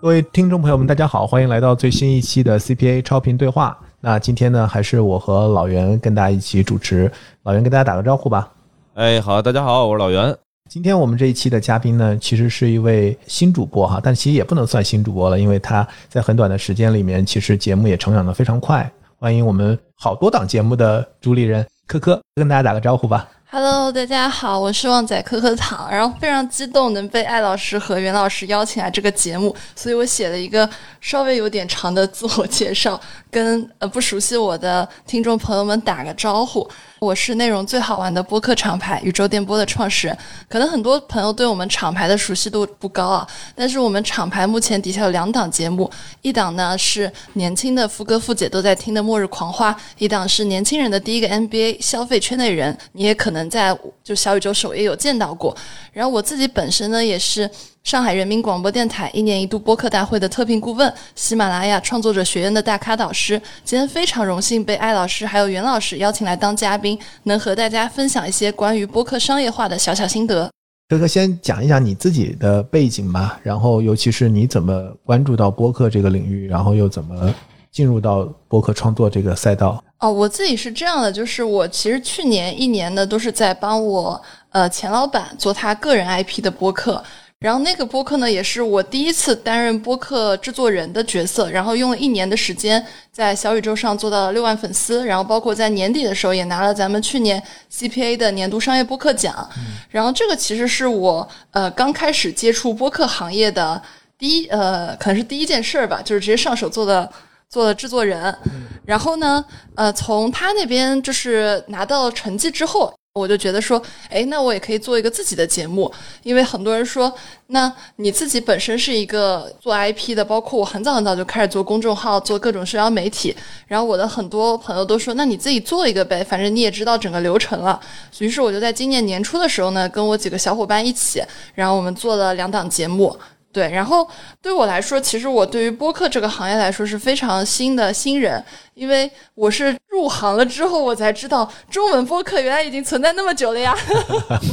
[0.00, 3.76] 各位听众朋友们，大家好，欢迎来到最新一期的 CPA 超频对话。
[4.00, 7.10] 那今天呢，还是我和老袁跟大家一起主持。
[7.42, 8.48] 老袁跟大家打个招呼吧。
[8.94, 10.32] 哎，好，大家好，我是老袁。
[10.70, 18.88] 今天我们这一期的嘉宾呢，其实是一位新主播哈，但其实也不能算新主播了，因为他在很短的时间里面，其实节目也成长的非常快。
[19.16, 23.28] 欢迎我们好多档节目的主理人科科，跟大家打个招呼吧。
[23.50, 30.68] Hello，大家好，我是旺仔可可糖，然后非常激动能被艾老师和袁老师邀请来这个节目，所以我写了一个
[31.00, 36.68] 稍微有点长的自我介绍，跟呃不熟悉我的听众朋友们打个招呼。
[37.00, 40.18] 我是内容最好玩的播客厂牌宇宙电波的创始人。
[40.48, 45.88] 可能很多朋友对我们厂牌的熟悉度不高啊，但是我们厂牌目前底下有两档节目，
[46.22, 55.56] 一档呢是年轻的富哥富姐都在听的《末日狂花》，一档是年轻人的第一个 NBA 消费圈内人，你也可能在就小宇宙首页有见到过。
[55.92, 57.48] 然后我自己本身呢也是。
[57.88, 63.40] 上海人民广播电台一年一度播客大会的特聘顾问，喜马拉雅创作者学院的大咖导师。
[63.64, 70.50] 今天非常荣幸被艾老师还有袁老师邀请来当嘉宾，能和大家分享一些关于播客商业化的小小心得。
[70.86, 77.34] 哥哥先讲一讲你自己的背景吧，然后尤其是你怎么关注到播客这个领域，然后又怎么
[77.72, 79.82] 进入到播客创作这个赛道。
[80.00, 84.20] 哦，我自己是这样的，就是我其实去年一年呢都是在帮我
[84.50, 87.02] 呃前老板做他个人 IP 的播客。
[87.40, 97.40] 然后那个播客呢，也是我第一次担任播客制作人的角色，然后用了一年的时间，在小宇宙上做到了六万粉丝，然后包括在年底的时候也拿了咱们去年
[97.72, 99.48] CPA 的年度商业播客奖。
[99.88, 103.80] 然后这个其实是我呃刚开始接触播客行业的
[104.18, 107.08] 第一呃，可能是第一件事儿吧，就是直接上手做的
[107.48, 108.36] 做的制作人。
[108.84, 109.44] 然后呢，
[109.76, 112.92] 呃，从他那边就是拿到成绩之后。
[113.18, 115.92] 我就觉得说，哎，那我也可以做一个自己的节目，
[116.22, 117.12] 因为很多人说，
[117.48, 123.34] 那你自己本身是一个做 IP 的，包括我很早很早就开始做公众号，做各种社交媒体，
[123.66, 127.80] 然后我的很多朋友都说，那你自己做一个呗，反正你也知道整个流程了。
[128.18, 131.22] 于是我就在今年年初的时候呢，跟我几个小伙伴一起，
[131.54, 133.16] 然后我们做了两档节目。
[133.50, 134.06] 对，然后
[134.42, 138.44] 对我来说，其实我对于播客这个行业来说是非常新的新人，
[138.74, 143.74] 因为我是入行了之后，我才知道中文播客原来已经存在那么久了呀。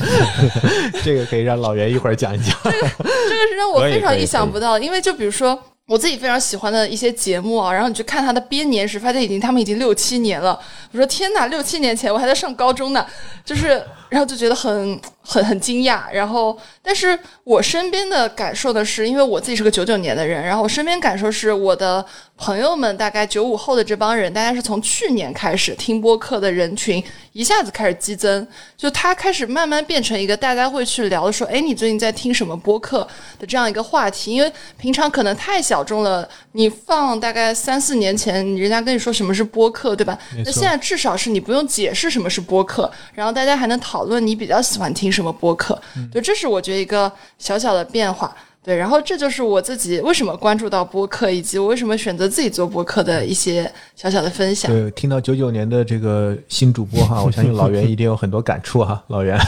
[1.04, 2.56] 这个可以让老袁一会儿讲一讲。
[2.64, 10.58] 这个这个是让我非常意想不到，因为就比如说我自己非常喜欢的一些节目啊，然后你去看它的编年史，发现已经他们已经六七年了。
[10.94, 13.06] 我说天哪，六七年前我还在上高中呢，
[13.44, 13.84] 就是。
[14.16, 22.06] 然后就觉得很很很惊讶，然后但是我身边的感受的是，因为我自己是个九九年的人，然后我身边感受是我的
[22.38, 27.04] 朋友们大概九五后的这帮人，大家是从去年开始听播客的人群
[27.34, 33.06] 一下子开始激增，就他开始慢慢变成一个大家会去聊说，哎，你最近在听什么播客
[33.38, 40.18] 的这样一个话题，因为平常可能太小众了，你放大概三四年前，人家跟你说什么是播客，对吧？
[40.46, 44.05] 那现在至少是你不用解释什么是播客，然后大家还能讨。
[44.06, 45.82] 讨论你比较喜欢听什么播客？
[46.12, 48.32] 对，这是我觉得一个小小的变化。
[48.64, 54.72] 对，然后这就是我自己为什么关注到播客，以及我为什么选择自己做播客的一些小小的分享。
[54.72, 59.04] 对，听到九九年的这个新主播哈，我相信老袁 一定有很多感触哈。
[59.08, 59.40] 老袁，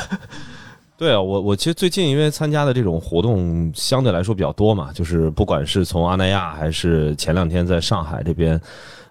[0.97, 8.59] 对啊，我我其实最近因为参加的这种活动相对来说比较多嘛，就是不管是从阿那亚还是前两天在上海这边。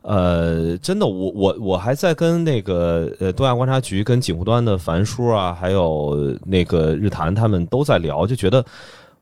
[0.06, 8.64] 呃，真的，我我我还在跟那个呃东亚观察局、跟景湖端的樊叔啊，还有那个日坛，他们都在聊，就觉得，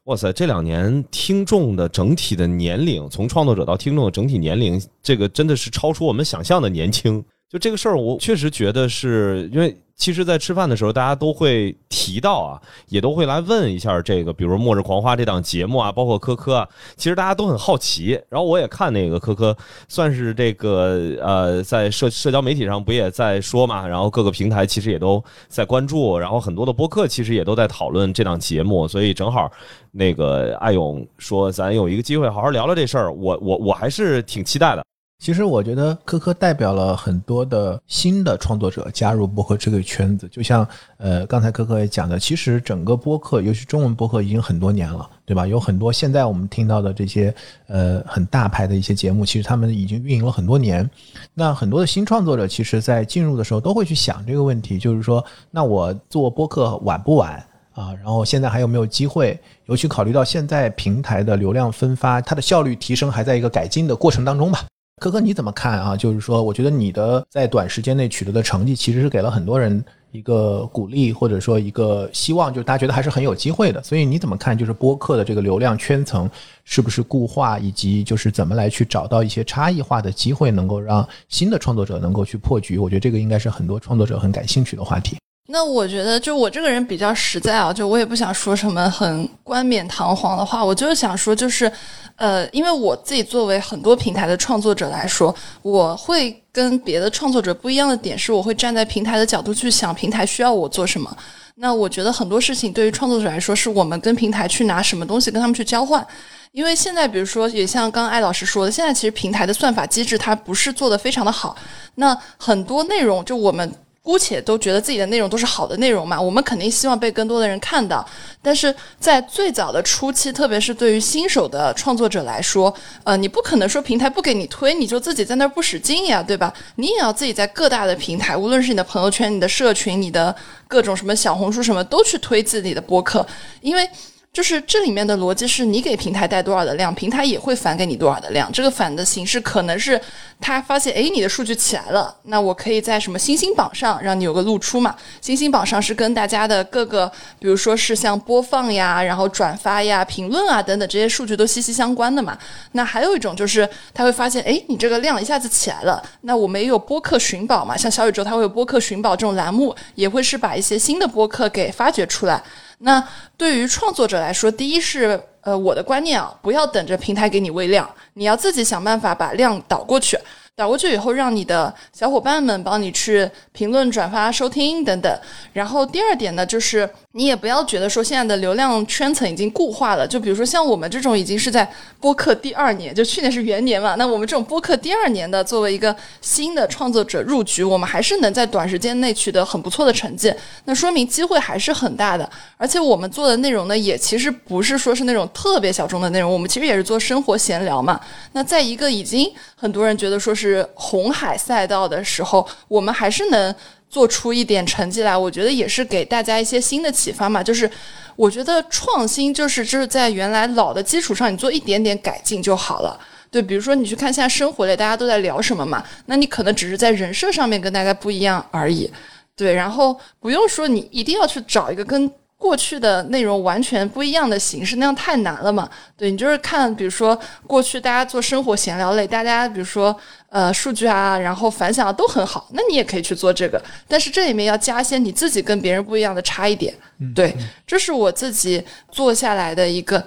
[0.05, 7.25] 哇塞，这两年听众的整体的年龄，从创作者到听众的整体年龄，这个真的是超出我们想象的年轻。
[7.55, 9.73] 就这个事儿，我确实觉得是因为。
[9.97, 18.21] 其实，在吃饭的时候，大家都会提到啊，也都会来问一下这个，比如《末日狂花》这档节目啊，包括科科啊，其实大家都很好奇。
[18.29, 19.57] 然后我也看那个科科，
[19.87, 29.49] 算是这个呃，在社社交媒体上不也在说嘛，然后各个平台其实也都在关注，然后很多的播客其实也都在讨论这档节目，所以正好
[29.93, 34.85] 那个艾勇说，咱有一个机会好好聊聊这事儿，我我我还是挺期待的。
[35.19, 40.67] 其实我觉得科科代表了很多的新的创作者加入播客这个圈子，就像
[40.99, 45.47] 呃刚才科科也讲的，其实整个播客，尤其中文播客已经很多年了，对吧？
[45.47, 47.35] 有很多现在我们听到的这些
[47.69, 50.89] 呃很大牌的一些节目，其实他们已经运营了很多年。
[51.33, 57.43] 那很多的新创作者，其实在进入的时候都会去想这个问题，就是说，那我做播客晚不晚？
[57.73, 59.41] 啊，然后现在还有没有机会？
[59.65, 64.65] 尤其考虑到现在平台的流量分发，它的效率提升还在一个改进的过程当中吧。
[65.01, 65.97] 科科你怎么看啊？
[65.97, 73.83] 就是说，我觉得你的在短时间内取得的成绩，其实是给了很多人一个鼓励，或者说一个希望，就是大家觉得还是很有机会的。
[73.83, 74.57] 所以你怎么看？
[74.57, 76.31] 就是播客的这个流量圈层
[76.65, 82.79] 是不是固化，以及就是怎么来去找到一些差异化的机会，能够让新的创作者能够去破局？
[82.79, 85.19] 我觉得这个应该是很多创作者很感兴趣的话题。
[85.49, 91.71] 那我觉得，就我这个人比较实在啊，就我也不想说什么很冠冕堂皇的话，我就是想说，就是，
[92.17, 101.15] 呃，因为我自己作为很多平台的创作者来说，我会跟别的创作者不一样的点是，我会站在平台的角度去想平台需要我做什么。
[101.57, 106.05] 那我觉得很多事情对于创作者来说，是我们跟平台去拿什么东西跟他们去交换。
[106.53, 111.55] 因为现在，比如说，也像刚刚艾老师说的，现在其实平台的算法机制它不是做的非常的好，
[111.97, 113.71] 那很多内容就我们。
[114.05, 118.07] 姑且都觉得自己的内容都是好的内容嘛，我们肯定希望被更多的人看到。
[118.43, 122.73] 但是在最早的初期，特别是对于新手的创作者来说，
[123.03, 126.53] 呃，你不可能说平台不给你推，你就自己在那儿不使劲呀，对吧？
[126.77, 130.37] 你也要自己在各大的平台，无论是你的朋友圈、你的社群、你的
[130.69, 133.27] 各种什么小红书什么，都去推自己的播客，
[133.63, 133.89] 因为。
[134.35, 138.51] 就是这里面的逻辑是你给平台带多少的量，平台也会返给你多少的量。
[138.51, 139.99] 这个返的形式可能是
[140.41, 144.93] 他发现，哎，你的数据起来了，那我可以在什么星星榜上让你有个露出嘛？
[145.21, 152.37] 星星榜上是跟大家的各个，比如说是像播放呀、然后转发呀、评论啊等等这些数据都息息相关的嘛。
[152.73, 162.43] 那还有一种就是他会发现，哎，你这个量一下子起来了，那我们也有播客寻宝嘛，像小宇宙它会有播客寻宝这种栏目，也会是把一些新的播客给发掘出来。
[162.85, 163.03] 那
[163.37, 170.19] 对于创作者来说，第一是呃我的观念啊，不要等着平台给你喂量，你要自己想办法把量导过去。
[170.57, 175.13] 打过去以后，让你的小伙伴们帮你去评论、转发、收听等等。
[175.53, 180.07] 然后第二点呢，就是你也不要觉得说现在的流量圈层已经固化了。
[180.07, 181.69] 就比如说像我们这种已经是在
[181.99, 190.33] 播客第二年，就去年是元年嘛，那我们这种播客第二年的，作为一个新的创作者入局，我们还是能在短时间内取得很不错的成绩。
[190.67, 192.31] 那说明机会还是很大的。
[192.57, 198.01] 而且我们做的内容呢，也其实不是说是那种特别小众的内容，我们其实也是做生活闲聊嘛。
[198.31, 200.44] 那在一个已经很多人觉得说是。
[200.49, 203.55] 是红海赛道的时候，我们还是能
[203.89, 205.17] 做出一点成绩来。
[205.17, 207.43] 我觉得也是给大家一些新的启发嘛。
[207.43, 207.71] 就是
[208.15, 213.01] 我觉得创新就是就是在原来老的基础上，你做一点点改进就好了。
[213.31, 218.93] 对，比如说你去看现在生活类大家都在聊什么嘛，那你可能只是在人设上面跟大家不一样而已。
[219.35, 222.11] 对，然后不用说你一定要去找一个跟。
[222.37, 225.69] 过去的内容完全不一样的形式，那样太难了嘛？
[225.97, 229.97] 对你就是看，比如说过去大家做生活闲聊类，大家比如说
[230.29, 236.75] 呃数据啊，然后反响都很好，那你也可以去做这个，但是这里面要加一些你自己跟别人不一样的差异点。
[237.15, 237.35] 对，
[237.67, 240.03] 这是我自己做下来的一个。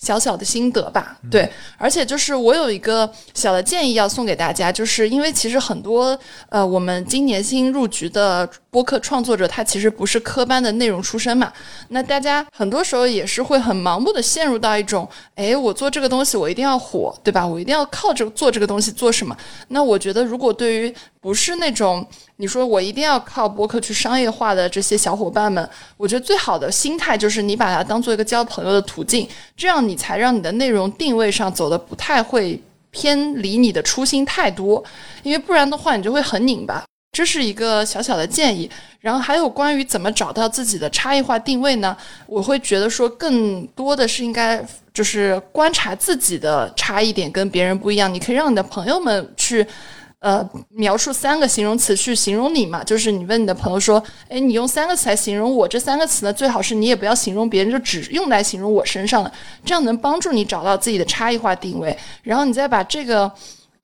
[0.00, 6.16] 小小的心得吧，对，而且就是我有一个小的建议要送给大家，就是因为其实很多
[6.50, 8.48] 呃，我们今年新入局的
[8.78, 11.52] 播客创作者，他其实不是科班的内容出身嘛，
[11.88, 17.44] 那大家很多时候也是会很盲目的陷入到一种，哎，我做这个东西我一定要火，对吧？
[17.44, 19.36] 我一定要靠着做这个东西做什么？
[19.66, 32.62] 那我觉得如果对于不是那种你说我一定要靠播客去商业化的这些小伙伴们，我觉得最好的心态就是你把它当做一个交朋友的途径，这样你才让你的内容定位上走的不太会
[32.92, 34.84] 偏离你的初心太多，
[35.24, 36.84] 因为不然的话你就会很拧巴。
[37.12, 38.70] 这是一个小小的建议。
[39.00, 41.96] 然后还有关于怎么找到自己的差异化定位呢？
[42.26, 49.66] 我会觉得说更多的是应该就是观察自己的差异点跟别人不一样，你可以让你的朋友们去。
[50.20, 59.30] 呃，描述三个形容词去形容你嘛，就是你问你的朋友说，哎，你用三个词来形容我，这三个词呢，最好是你也不要形容别人，就只用来形容我身上的，
[59.64, 61.96] 这样能帮助你找到自己的差异化定位。
[62.24, 63.30] 然后你再把这个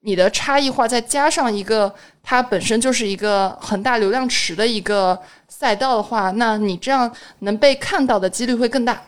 [0.01, 5.17] 你的差异化再加上一个它本身就是一个很大流量池的一个
[5.47, 9.01] 赛道的话，那你这样能被看到的几率会更大。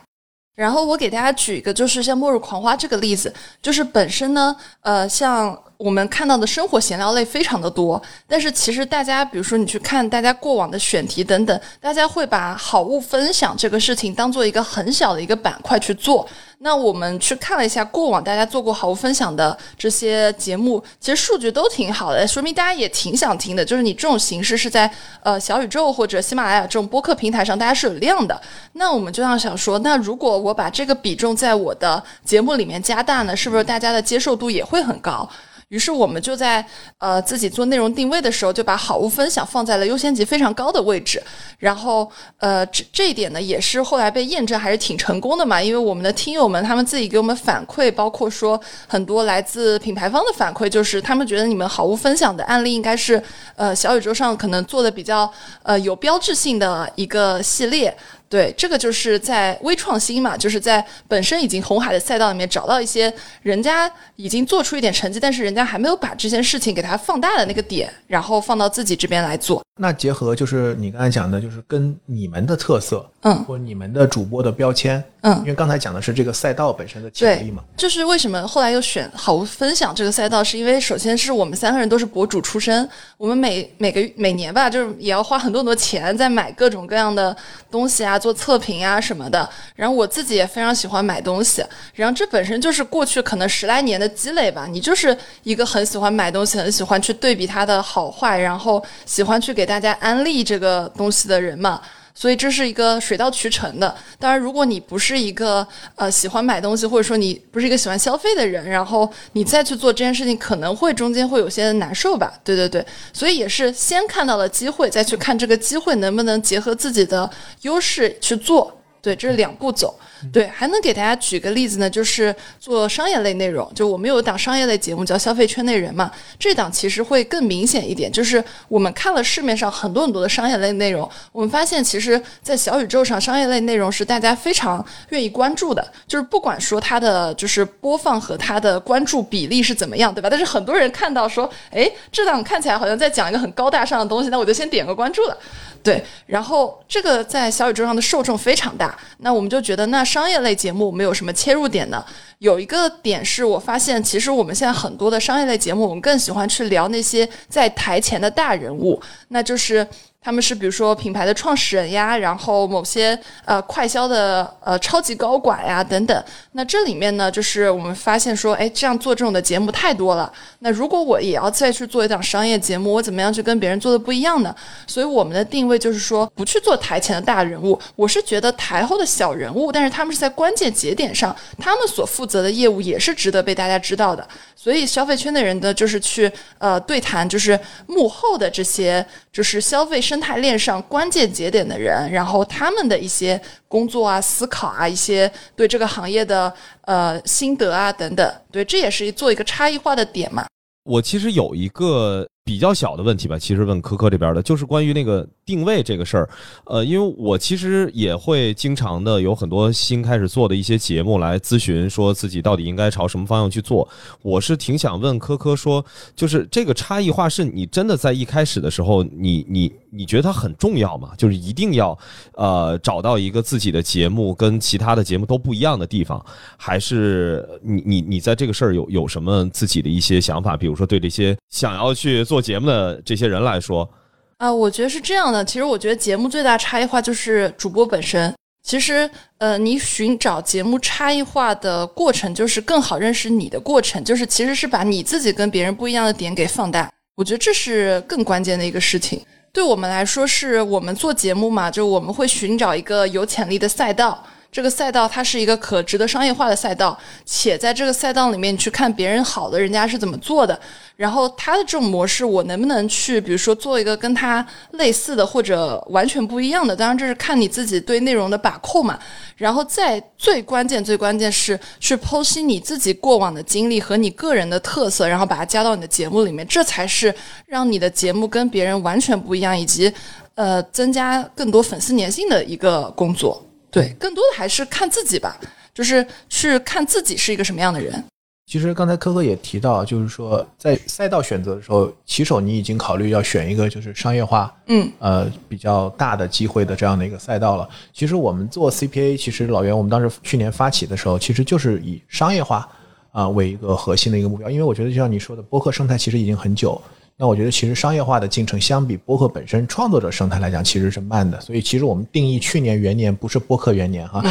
[0.54, 5.60] 然后我给大家举一个，就是像《末日狂花》这个例子，就是本身呢，呃，像。
[5.78, 16.28] 我们看到的生活闲聊类非常的多，但是其实大家，比如说你去看大家过往的选题等等，大家会把好物分享这个事情当做一个很小的一个板块去做。
[16.60, 23.64] 那我们去看了一下过往大家做过好物分享的这些节目，其实数据都挺好的，说明大家也挺想听的。
[23.64, 24.90] 就是你这种形式是在
[25.22, 28.40] 呃小宇宙或者喜马拉雅这种播客平台上，大家是有量的。
[28.72, 35.28] 那我们就要想说，那如果我把这个比重在我的节目里面加大呢，是不是大家的接受度也会很高？
[35.68, 36.64] 于是我们就在
[36.98, 41.22] 呃自己做内容定位的时候，就把好物分享放在了优先级非常高的位置。
[41.58, 45.62] 然后呃这这一点呢，也是后来被验证还是挺成功的嘛。
[45.62, 53.22] 因为我们的听友们他们自己给我们反馈，包括说很多来自品牌方的反馈，就是他们觉得你们好物分享的案例应该是
[53.54, 55.30] 呃小宇宙上可能做的比较
[55.62, 57.94] 呃有标志性的一个系列。
[58.28, 69.62] 对，这个就是在微创新嘛，就是在本身已经红海的赛道里面找到一些人家已经做出一点成绩，但是人家还没有把这件事情给它放大的那个点，然后放到自己这边来做。
[69.80, 87.36] 那结合就是你刚才讲的，就是跟你们的特色，嗯或你们的主播的标签，嗯因为刚才讲的是这个赛道本身的潜力嘛，就是为什么后来又选好物分享这个赛道，是因为首先是我们三个人都是博主出身，我们每每个每年吧，就是也要花很多很多钱在买各种各样的
[87.68, 89.48] 东西啊，做测评啊什么的。
[89.74, 94.68] 然后我自己也非常喜欢买东西，然后这本身就是过去可能十来年的积累吧。
[94.70, 101.80] 你就是一个很喜欢买东西，很喜欢去对比它的好坏，然后喜欢去给大家安利这个东西的人嘛。
[102.18, 103.94] 所以这是一个水到渠成的。
[104.18, 112.34] 当然，如果你不是一个呃喜欢买东西，或者说你不是一个喜欢消费的人，然后你再去做这件事情，可能会中间会有些难受吧。
[112.42, 118.76] 对对对，所以也是先看到了机会，再去看这个机会能不能结合自己的优势去做。
[119.00, 119.96] 对，这是两步走。
[120.32, 140.28] 对，还能给大家举个例子呢，就是做商业类内容，就我们有一档商业类节目叫《消费圈内人》嘛，这档其实会更明显一点，就是我们看了市面上很多很多的商业类内容，我们发现其实，在小宇宙上，商业类内容是大家非常愿意关注的，就是不管说它的就是播放和它的关注比例是怎么样，对吧？
[140.28, 145.38] 但是很多人看到说，哎，这档看起来好像在讲一个很高大上的东西，那我就先点个关注了。
[145.82, 152.04] 对，然后这个在小宇宙上的受众非常大，那我们就觉得，那商业类节目我们有什么切入点呢？
[152.38, 159.86] 有一个点是我发现，其实我们现在很多的商业类节目，我们更喜欢去聊那些在台前的大人物，那就是。
[160.20, 166.24] 他们是比如说品牌的创始人呀，然后某些呃快销的呃超级高管呀等等。
[166.52, 170.30] 那这里面呢，就是我们发现说，哎，这样做这种的节目太多了。
[170.58, 174.54] 那如果我也要再去做一档商业节目，我怎么样去跟别人做的不一样呢？
[174.86, 184.26] 所以我们的定位就是说，不去做台前的大人物，我是觉得台后的小人物，但是他们是在关键节点上，他们所负责的业务也是值得被大家知道的。
[184.68, 200.44] 所以消费圈的人呢，就是去呃对谈，就是幕后的这些，就是消费生态链上关键节点的人，然后他们的一些工作啊、思考啊，一些对这个行业的呃心得啊等等，对，这也是做一个差异化的点嘛。
[200.84, 206.30] 我其实有一个比较小的问题吧，其实问科科这边的，就是关于那个定位这个事儿。
[206.64, 213.86] 呃，因为我其实也会经常的有很多新开始做的一些节目来咨询，说自己到底应该朝什么方向去做。
[214.22, 215.84] 我是挺想问科科说，
[216.16, 221.10] 就是这个差异化是你真的在一开始的时候，你你你觉得它很重要吗？
[221.18, 221.98] 就是一定要
[222.32, 226.24] 呃找到一个自己的节目跟其他的节目都不一样的地方，
[226.56, 230.56] 还是你你你在这个事儿有有什么自己的一些想法？
[230.56, 233.88] 比如说对这些想要去做做节目的这些人来说，
[234.36, 235.44] 啊，我觉得是这样的。
[235.44, 238.32] 其实我觉得节目最大差异化就是主播本身。
[238.62, 246.88] 其实，呃，你寻找节目差异化的过程，就是更好认识你的过程，就是其实是把你自己跟别人不一样的点给放大。
[247.16, 249.20] 我觉得这是更关键的一个事情。
[249.52, 254.24] 对我们来说，是我们做节目嘛，就我们会寻找一个有潜力的赛道。
[254.50, 260.58] 这个赛道它是一个可值得商业化的赛道，且在这个赛道里面，你去看别人好的人家是怎么做的，
[260.96, 266.74] 然后他的这种模式，我能不能去，比如说做一个跟他类似的或者完全不一样的？
[266.74, 268.98] 当然这是看你自己对内容的把控嘛。
[269.36, 277.14] 然后在最关键、最关键是去剖析你自己过往的经历和你个人的特色，然后把它加到你的节目里面，这才是
[277.46, 279.92] 让你的节目跟别人完全不一样，以及
[280.34, 283.44] 呃增加更多粉丝粘性的一个工作。
[283.70, 285.38] 对，更多的还是看自己吧，
[285.74, 288.04] 就是去看自己是一个什么样的人。
[288.46, 297.68] 其实刚才科科也提到，就是说在赛道选择的时候，骑手你已经考虑要选一个就是商业化，嗯，呃比较大的机会的这样的一个赛道了。
[297.92, 302.66] 其实我们做 CPA，其实老袁我们当时去年发起的时候，其实就是以商业化
[303.12, 306.80] 啊、为一个核心的一个目标，因为我觉得就像你说的，播客生态其实已经很久。
[307.20, 311.40] 那我觉得，其实商业化的进程相比播客本身创作者生态来讲，其实是慢的。
[311.40, 314.22] 所以，其实我们定义去年元年不是播客元年哈，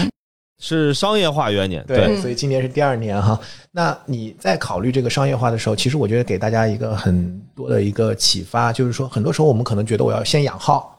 [0.60, 3.38] 是商业化元年，对，嗯所以今年是第二年哈。
[3.72, 10.98] 那你在考虑这个商业化的时候，其实我觉得给大家一个很多的一个启发，就是说，很多时候我们可能觉得我要先养号，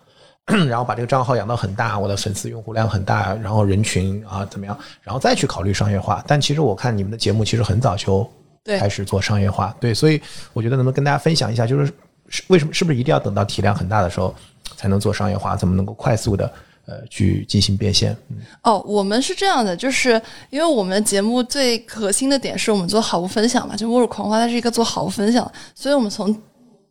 [0.69, 6.23] 然后把这个账号养到很大，我的粉丝用户量很大，然后人群啊怎么样，然后再去考虑商业化。
[6.27, 8.31] 但其实我看你们的节目其实很早就
[8.69, 10.21] 对开始做商业化，对，所以
[10.53, 11.87] 我觉得能不能跟大家分享一下，就是
[12.29, 14.35] 是为什么是不是一定要等到体量很大的时候
[14.77, 15.57] 才能做商业化？
[15.57, 16.53] 怎么能够快速的
[16.85, 18.15] 呃去进行变现？
[18.29, 20.21] 嗯哦，我们是这样的，就是
[20.51, 26.37] 因为我们节目最核心的点是我们做好物分享嘛，就《末日狂欢》它是一个做好物分享，所以我们从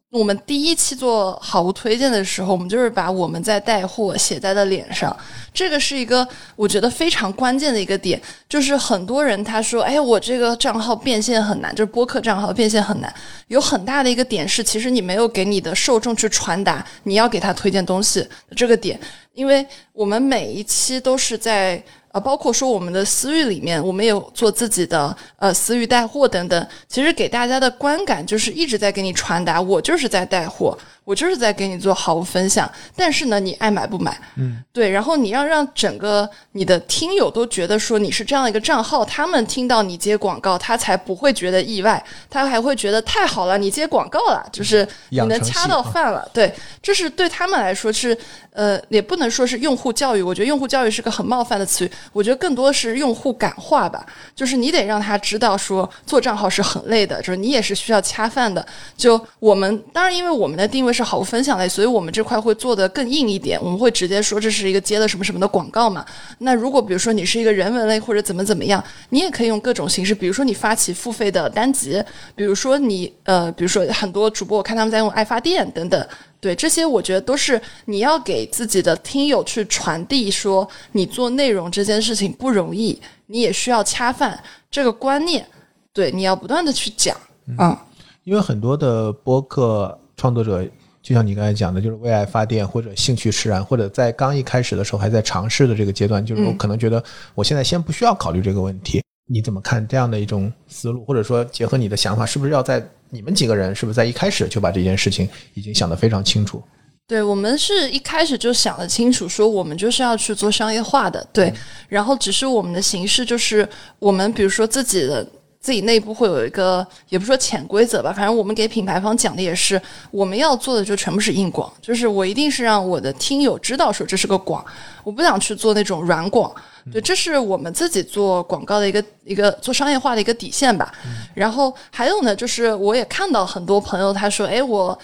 [0.09, 5.15] 我们第一期做好物推荐的时候，我们就是把我们在带货写在了脸上，
[5.53, 13.13] 这个是一个我觉得非常关键的一个点，就是很多人他说，哎，我这个账号变现很难，就是播客账号变现很难，
[13.49, 18.97] 有很大的一个点是，其实你没有给你的受众去传达你要给他推荐东西这个点，
[19.33, 34.19] 因为我们每一期都是在啊，包括说我们的私域里面，我们也有做自己的呃私域带货等等，其实给大家的观感就是一直在给你传达，我就是在带货，我就是在给你做好物分享，但是呢，你爱买不买？
[34.35, 46.29] 嗯，对，然后你要让整个你的听友都觉得说你是这样一个账号，他们听到你接广告，他才不会觉得意外，他还会觉得太好了，你接广告了，就是你能掐到饭了。
[46.33, 48.17] 对，这是对他们来说是
[48.51, 58.65] 呃，也不能说是用户教育，我觉得用户教育是个很冒犯的词语，我觉得更多是用户感化吧，就是你得让他知道说做账号是很累的，就是你也是需要掐饭的。
[58.97, 66.03] 就我们当然，因为我们的定位是好物分享类，所以我们这块会做的更硬一点，我们会直接说这是一个接了什么什么的广告嘛。
[66.39, 72.03] 那如果比如说你是一个人文类或者怎么怎么样，你也可以用各种形式，比如说你发起付费的单集，
[72.35, 76.07] 比如说你呃，比如说很多主播我看他们在用爱发电等等。
[76.39, 84.39] 对这些，我觉得都是你要给自己的听友去传递说，你做内容这件事情不容易，你也需要恰饭
[84.69, 85.43] 这个观念。
[85.91, 87.17] 对，你要不断的去讲，
[87.57, 87.75] 嗯，
[88.23, 90.63] 因为很多的播客创作者，
[91.07, 97.01] 就像你刚才讲的，就是为爱发电或者兴趣使然，或者在刚一开始的时候还在尝试的这个阶段，就是我嗯可能觉得
[97.33, 99.01] 我现在先不需要考虑这个问题。
[99.25, 106.61] 你怎么看这样的一种思路，或者说结合你的想法，是不是要在你们几个人是不是在一开始就把这件事情已经想得非常清楚？
[107.07, 111.53] 对，我们是一开始就想得清楚，说我们就是要去做商业化的，对。
[111.87, 113.65] 然后只是我们的形式就是
[113.99, 115.25] 我们比如说自己的
[115.67, 124.65] 自己内部会有一个，也不说潜规则吧，反正我们给品牌方讲的也是，我们要做的就全部是硬广，就是我一定是让我的听友知道说这是个广，
[125.03, 126.49] 我不想去做那种软广。
[126.89, 130.89] 对，这是我们自己做广告的一个一个做商业化的一个底线吧。
[131.33, 134.97] 然后还有呢，就是我也看到很多朋友他说，哎，我。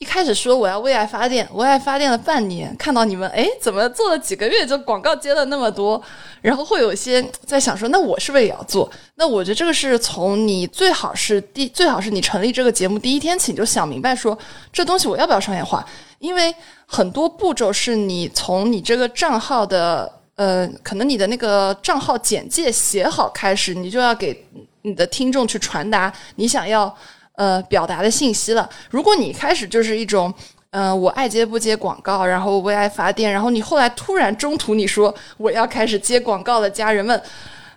[0.00, 6.02] 一开始说我要为爱发电，为爱发电了半年，看到你们哎，怎么做了几个月就广告接了那么多，
[6.40, 8.90] 然后会有一些在想说，那我是不是也要做？
[9.16, 14.36] 那我觉得这个是从你最好是第最好是你成立这个节目第一天起你就想明白说，
[14.72, 15.84] 这东西我要不要商业化？
[16.18, 16.54] 因为
[16.86, 24.46] 很多步骤是你从你这个账号的呃，可能你的那个账号简介写好开始，你就要给
[24.80, 26.96] 你的听众去传达你想要。
[27.40, 28.68] 呃，表达的信息了。
[28.90, 30.30] 如果你开始就是一种，
[30.72, 37.18] 嗯，我爱接不接广告，然后为爱发电，然后你后来突然中途你说我要开始接广告了，家人们，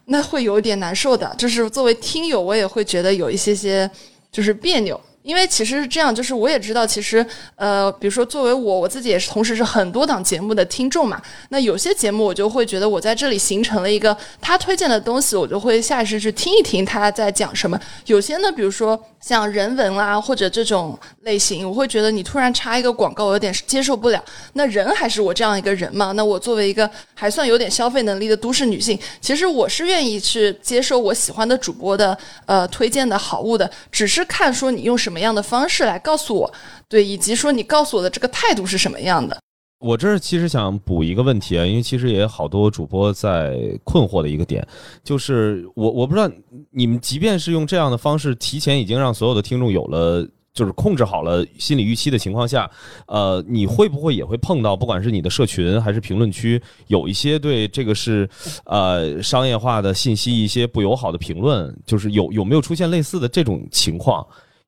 [0.07, 1.33] 那会有点难受的。
[1.37, 3.89] 就是作为听友，我也会觉得有一些些
[4.33, 4.99] 就是别扭。
[5.23, 11.21] 因为其实是这样，就是我也知道，其实呃，比如说作为我，我自己也是同时是很多档节目的听众嘛。
[11.49, 17.79] 那有些节目我就会觉得我在这里形成了一个他推荐的东西，我就会下意识去听一听他在讲什么。
[18.05, 24.21] 有些呢，比如说像人文啦或者这种类型，我会觉得你突然插一个广告，我有点接受不了。
[24.53, 26.11] 那人还是我这样一个人嘛？
[26.11, 36.51] 那我作为一个还算有点消费能力的都市女性，其实我是愿意去接受我喜欢的主播的呃推荐的好物的，只是看说你用什么什么样的方式来告诉我，
[36.89, 39.37] 对，以及说你告诉我的这个态度是什么样的。
[39.79, 44.67] 我这儿其实想补一个问题啊，因为其实也有好多主播在困惑的一个点，
[45.03, 46.27] 就是我我不知道
[46.71, 50.27] 你们即便是用这样的方式，提前已经让所有的听众有了。
[50.55, 52.69] 就是控制好了心理预期的情况下，
[53.07, 58.29] 呃，你会不会也会碰到，不管是你的社群还是评论区，有一些对这个是
[58.65, 64.23] 呃商业化的信息一些不友好的评论，就是有有没有出现类似的这种情况？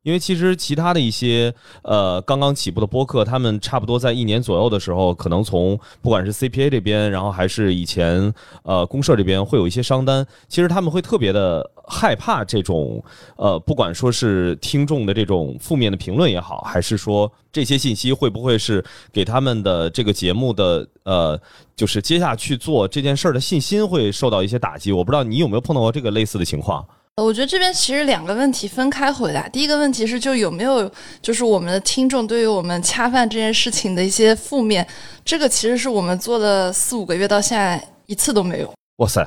[0.06, 13.04] 因为其实其他的一些呃刚刚起步的播客，他们差不多在一年左右的时候，可能从不管是 CPA 这边，然后还是以前呃公社这边会有一些商单，其实他们会特别的害怕这种
[13.36, 21.40] 呃不管说是听众的这种负面的评论也好，还是说这些信息会不会是给他们的这个节目的呃
[21.76, 24.92] 就是接下去做这件事儿的信心会受到一些打击。
[24.92, 26.86] 我不知道你有没有碰到过这个类似的情况。
[27.24, 29.48] 我觉得这边其实两个问题分开回答。
[29.48, 30.90] 第一个问题是，就有没有
[31.22, 34.86] 就是我们的听众对于我们恰饭这件事情的一些负面，
[35.24, 38.70] 这个其实是我们做了四五个月到现在一次都没有。
[38.98, 39.26] 哇塞，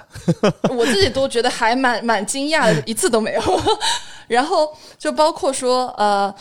[0.69, 3.43] 我自己都觉得还蛮蛮惊讶的，一次都没有。
[4.29, 6.33] 然后就包括说，呃，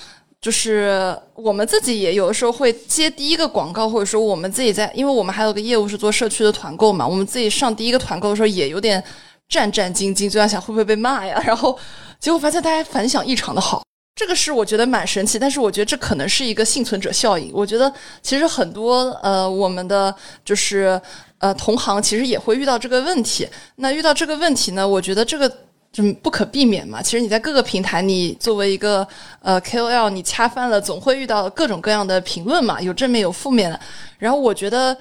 [0.41, 9.01] 就是我们自己也有的时候会接第一个广告，或者说我们自己在，因为我们还有个业务是做社区的团购嘛，我们自己上第一个团购的时候也有点。
[9.49, 11.41] 战战兢兢，就在想会不会被骂呀？
[11.45, 11.77] 然后
[12.19, 13.81] 结果发现大家反响异常的好，
[14.15, 15.39] 这个是我觉得蛮神奇。
[15.39, 17.49] 但是我觉得这可能是一个幸存者效应。
[17.53, 20.99] 我觉得其实很多呃，我们的就是
[21.37, 23.47] 呃同行其实也会遇到这个问题。
[23.77, 25.49] 那遇到这个问题呢，我觉得这个
[25.93, 27.01] 就不可避免嘛。
[27.01, 29.07] 其实你在各个平台，你作为一个
[29.41, 33.79] 呃 KOL，你掐翻了，总会遇到各种各样的评论嘛，有正面有负面的。
[34.19, 34.97] 然后我觉得。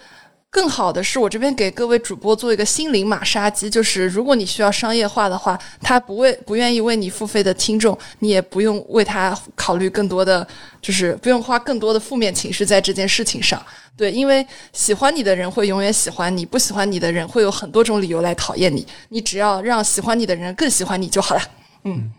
[0.50, 10.46] 更好的是我这边给各位主播做一个心灵马杀鸡，就是如果你需要商业化的话，他不为不愿意为你付费的听众，你也不用为他考虑更多的，
[10.80, 13.60] 就是不用花更多的负面情绪在这件事情上。
[13.96, 18.86] 对，因为喜欢你的人会永远喜欢你，不喜欢你的人会有很多种理由来讨厌你。
[19.10, 21.42] 你只要让喜欢你的人更喜欢你就好了。
[21.84, 22.10] 嗯，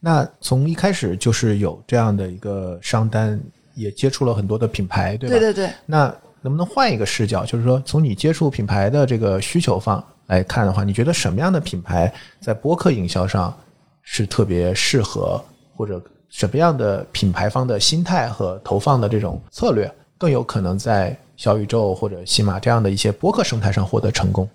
[0.00, 3.38] 那从一开始就是有这样的一个商单，
[3.74, 5.38] 也接触了很多的品牌，对吧？
[5.38, 5.70] 对对对。
[5.86, 13.56] 那能不能换一个视角，就是说，从你接触品牌的这个需求方来看的话，你觉得什么样的品牌在播客营销上
[14.02, 15.42] 是特别适合，
[15.76, 24.48] 或者什么样的品牌方的心态和投放的这种策略更有可能在小宇宙或者喜马这样的一些播客生态上获得成功？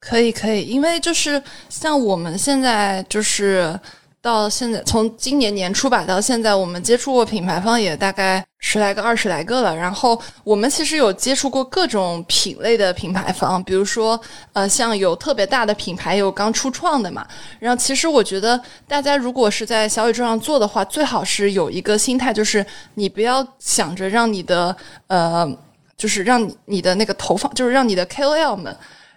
[0.00, 3.78] 可以，可以，因为就是像我们现在就是。
[4.26, 9.72] 到现在，从今年年初吧到现在，我们接触过品牌方也大概十来个、二十来个了。
[9.76, 14.20] 然后我们其实有接触过各种品类的品牌方，比如说，
[14.52, 17.24] 呃，像有特别大的品牌，有刚初创的嘛。
[17.60, 25.48] 然后其实我觉得，大家如果是在小宇宙上做的话，最好是有一个心态，就是你不要想着让你的呃，
[25.96, 28.76] 就是让你的那个投放，就是让你的 KOL 们。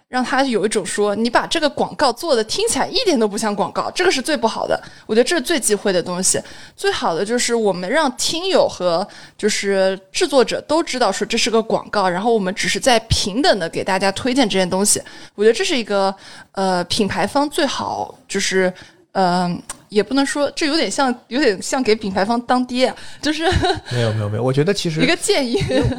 [0.09, 4.81] 让他有一种说，你把这个广告做的听起来一点都不像广告，这个是最不好的。
[5.05, 6.41] 我觉得这是最忌讳的东西。
[6.75, 14.99] 最好的就是我们让听友和就是制作者都知道说这是个广告，然后我们只是在平等的给大家推荐这件东西。
[15.35, 16.13] 我觉得这是一个
[16.53, 18.73] 呃品牌方最好就是
[19.13, 19.61] 嗯。
[19.89, 22.93] 也不能说，这有点像，有点像给品牌方当爹，
[23.23, 23.41] 就是
[23.91, 24.43] 没有没有没有。
[24.43, 25.57] 我觉得其实一个建议，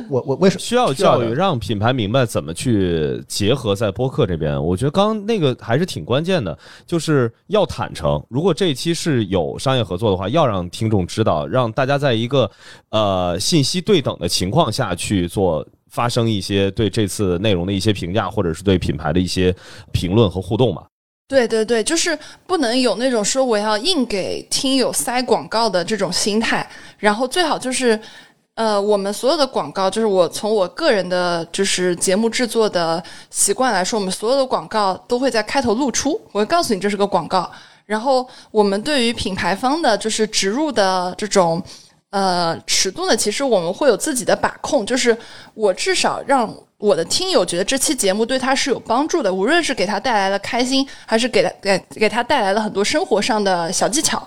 [0.08, 4.64] 我我为什么需要教育，让品牌明白怎么去结合在播客这边？
[4.64, 8.24] 我觉得刚那个还是挺关键的，就是要坦诚。
[8.28, 12.48] 如果这一期是有商业合作的话，要让听众知道，让大家在一个
[12.90, 19.52] 呃信息对等的情况下去做发生一些对这次内容的一些评价，或者是对品牌的一些
[19.90, 20.84] 评论和互动嘛。
[21.30, 27.96] 对对对，就是不能有那种说我要硬给听友塞广告的这种心态，然后最好就是，
[28.56, 37.48] 呃，我们所有的广告，就是我从我个人的就是节目制作的习惯来说，我们所有的广告都会在开头露出，我会告诉你这是个广告，
[37.86, 41.62] 然后我们对于品牌方的就是植入的这种。
[42.12, 45.16] 呃，尺度呢，其实我们会有自己的把控，就是
[45.54, 54.26] 我至少让我的听友觉得这期节目对他是有帮助的，无论是给他带来了开心，还是给他给给他带来了很多生活上的小技巧。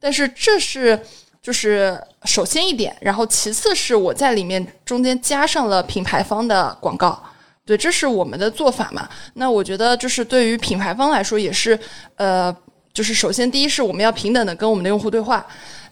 [0.00, 0.98] 但是这是
[1.42, 7.22] 就是首先一点，然后其次是我在里面中间加上了品牌方的广告，
[7.66, 9.08] 对，这是我们的做法嘛。
[9.34, 11.78] 那我觉得就是对于品牌方来说也是，
[12.16, 12.56] 呃，
[12.94, 15.46] 就是首先第一是我们要平等的跟我们的用户对话。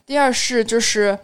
[0.07, 1.17] 第二是就是，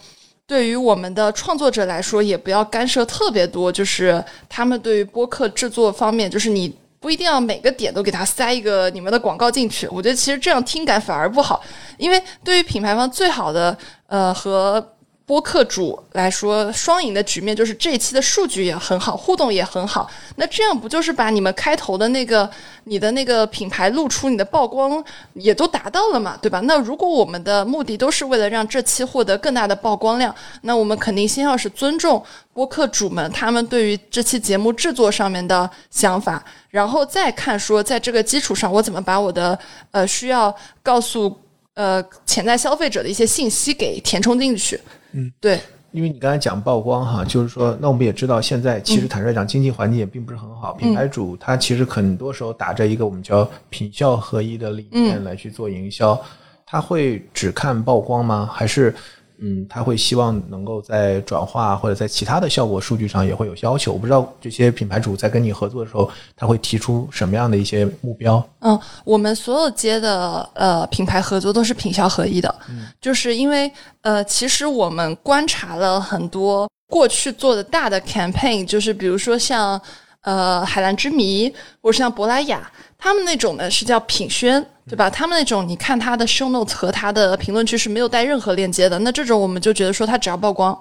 [0.46, 3.70] 对于我们的创作者来说，也不要干涉特别多。
[3.70, 9.87] 就是他们对于播客制作方面，就是你不一定要每个点都给他塞一个你们的广告进去。
[9.88, 11.62] 我觉得其实这样听感反而不好，
[11.98, 14.92] 因为对于品牌方最好的呃和。
[15.27, 20.09] 播客主来说，双赢的局面就是这一期的数据也很好，互动也很好。
[20.37, 22.49] 那这样不就是把你们开头的那个
[22.85, 26.61] 你的那个品牌露出，你的曝光也都达到了嘛，对吧？
[26.61, 39.59] 那如果我们的目的都是为了让这期获得更大的曝光量，那我们肯定先要是尊重播客主们他们对于这期节目制作上面的想法，然后再看说在这个基础上我怎么把我的
[39.91, 41.37] 呃需要告诉。
[41.75, 44.81] 呃潜在消费者的一些信息给填充进去。
[45.16, 45.59] 嗯，对。
[45.92, 50.74] 因为你刚才讲曝光哈，就是说，那我们也知道，现在其实坦率讲，经济环境也并不是很好。
[50.74, 56.20] 品牌主他其实很多时候打着一个我们叫品效合一的理念来去做营销，
[56.66, 58.48] 他会只看曝光吗？
[58.52, 58.94] 还是？
[59.38, 63.92] 嗯，他会希望能够在转化或者在其他的效果数据上也会有要求。
[63.92, 68.42] 我不知道这些品牌主在跟你合作的时候，他会提出什么样的一些目标？
[68.61, 73.70] 嗯，我们所有接的呃品牌合作都是品效合一的，嗯就是因为
[74.01, 79.81] 呃，其实我们观察了很多过去做的大的 campaign，就是比如说像
[80.22, 84.64] 呃海蓝之谜，或者像珀莱雅，他们那种呢是叫品宣。
[84.88, 85.11] 对吧？
[85.11, 90.79] 他们那种，你看他的 show notes 和他的评论区是没有带任何链接的，那这种我们就觉得说他只要曝光，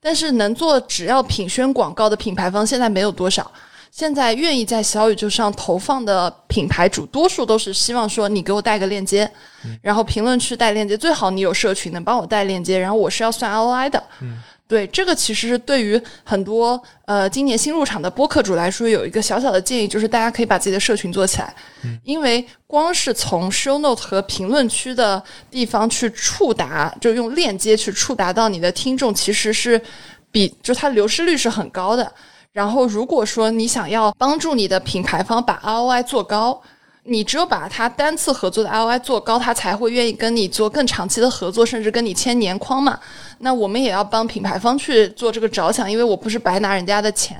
[0.00, 3.50] 但是能做只要品宣广告的品牌方现在没有多少。
[3.90, 9.30] 现在愿意在小宇宙上投放的品牌主，多数都是希望说你给我带个链接，
[9.80, 14.02] 然后评论区带链接，最好你有社群能帮我带链接，然后我是要算 ROI 的。
[14.68, 21.54] 对这个，其实对于很多呃今年新入场的播客主来说，有一个小小的建议，就是大家可以把自己的社群做起来，
[22.02, 29.80] 因为光是从 show note 和评论区的地方去触达，就用链接去触达到你的听众，其实是
[30.30, 32.12] 比就它流失率是很高的。
[32.52, 36.60] 然后如果说你想要帮助你的品牌方把 ROI 做高。
[37.06, 42.98] 你只有把他单次合作的 ROI 做高，他才会愿意跟你做更长期的合作，甚至跟你签年框嘛。
[43.38, 47.36] 那我们也要帮品牌方去做这个着想，因为我不是白拿人家的钱。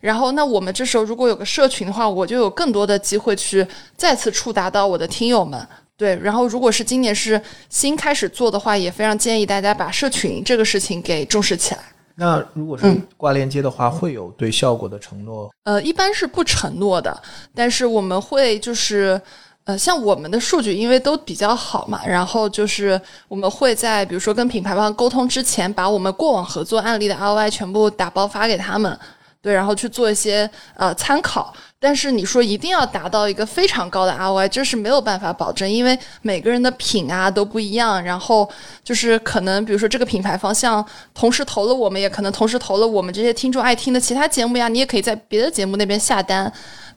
[0.00, 5.60] 然后，那我们这时候如果有个社群的话，我就有更多的机会去再次触达到我的听友们。
[5.96, 11.80] 对，然后如果是今年是新开始做的话，也非常建议大家把社群这个事情给重视起来。
[12.20, 12.84] 那如果是
[13.16, 15.50] 挂链接的话，会有对效果的承诺？
[15.64, 17.18] 呃，一般是不承诺的，
[17.54, 19.18] 但是我们会就是，
[19.64, 28.98] 呃，像我们的数据因为都比较好嘛，然后就是我们会在比如说跟品牌方沟通之前，把我们过往合作案例的 ROI 全部打包发给他们。
[29.42, 38.04] 对，然后去做一些呃参考，但是你说一定要达到一个非常高的 ROI，这是没有办法保证，因为每个人的品啊都不一样。
[38.04, 38.46] 然后
[38.84, 46.52] 就是可能，比如说这个品牌方向同时投了我们，也可能同时投了我们这些听众爱听的其他节目呀，你也可以在别的节目那边下单。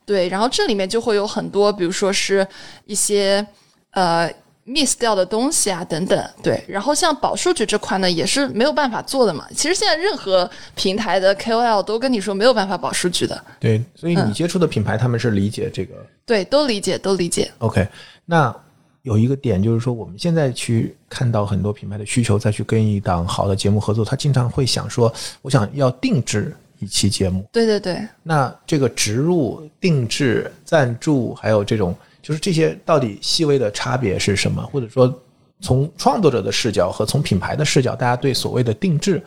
[0.05, 2.45] 对，然后这里面就会有很多，比如说是
[2.85, 3.47] 一些
[3.91, 4.29] 呃。
[4.65, 9.45] Miss 掉的东西啊，等等，对，然后像保数据这块呢，也是没有办法做的嘛。
[9.53, 13.43] 其实现在任何平台的 KOL 都跟你说没有办法保数据的。
[13.59, 15.93] 对，所以你接触的品牌他们是理解这个。
[16.25, 17.51] 对，都理解，都理解。
[17.57, 17.85] OK，
[18.25, 18.55] 那
[19.01, 27.45] 有一个点就是说，我们现在去看到很多品牌的需求，再去跟一档好的节目合作，他经常会想说，我想要定制一期节目。
[27.51, 27.99] 对对对。
[28.23, 31.93] 那这个植入、定制、赞助，还有这种。
[32.23, 34.63] 就是这些到底细微的差别是什么？
[34.71, 35.13] 或者说，
[35.61, 39.21] 从创作者的视角和从品牌的视角，大家对所谓的定制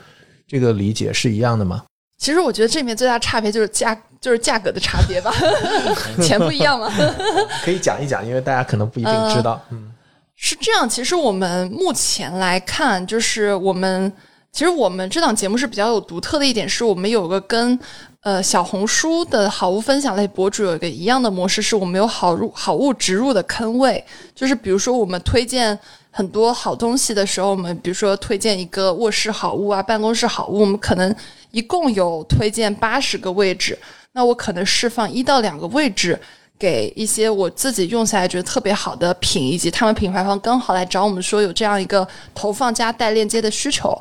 [0.48, 1.84] 这个理解是一样的吗？
[2.18, 5.30] 其实我觉得这里面最大差别就是价，就是价格的差别吧，
[6.22, 6.90] 钱不一样嘛。
[7.62, 9.62] 可以讲一讲，因为大家可能不一定知道。
[9.70, 9.92] 嗯，
[10.34, 10.88] 是这样。
[10.88, 14.10] 其实我们目前来看，就是我们
[14.56, 17.78] 其实我们这档节目是比较有独特的一点，是我们有个跟。
[18.22, 25.78] 呃，小红书的好物分享类博主有一个一样的模式，是我们有好入好物植入的坑位，就是比如说我们推荐
[26.10, 31.14] 很多好东西的时候，我们比如说推荐一个卧室好物啊，办公室好物，我们可能
[31.52, 33.78] 一共有推荐八十个位置，
[34.14, 36.20] 那我可能释放一到两个位置
[36.58, 43.96] 给一些我自己用下来觉得特别好的品，以及他们品牌方刚好来找我们说有这样一个投放加带链接的需求。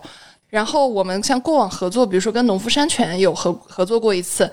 [0.55, 4.49] 然后我们像过往合作，比如说跟农夫山泉有合合作过一次，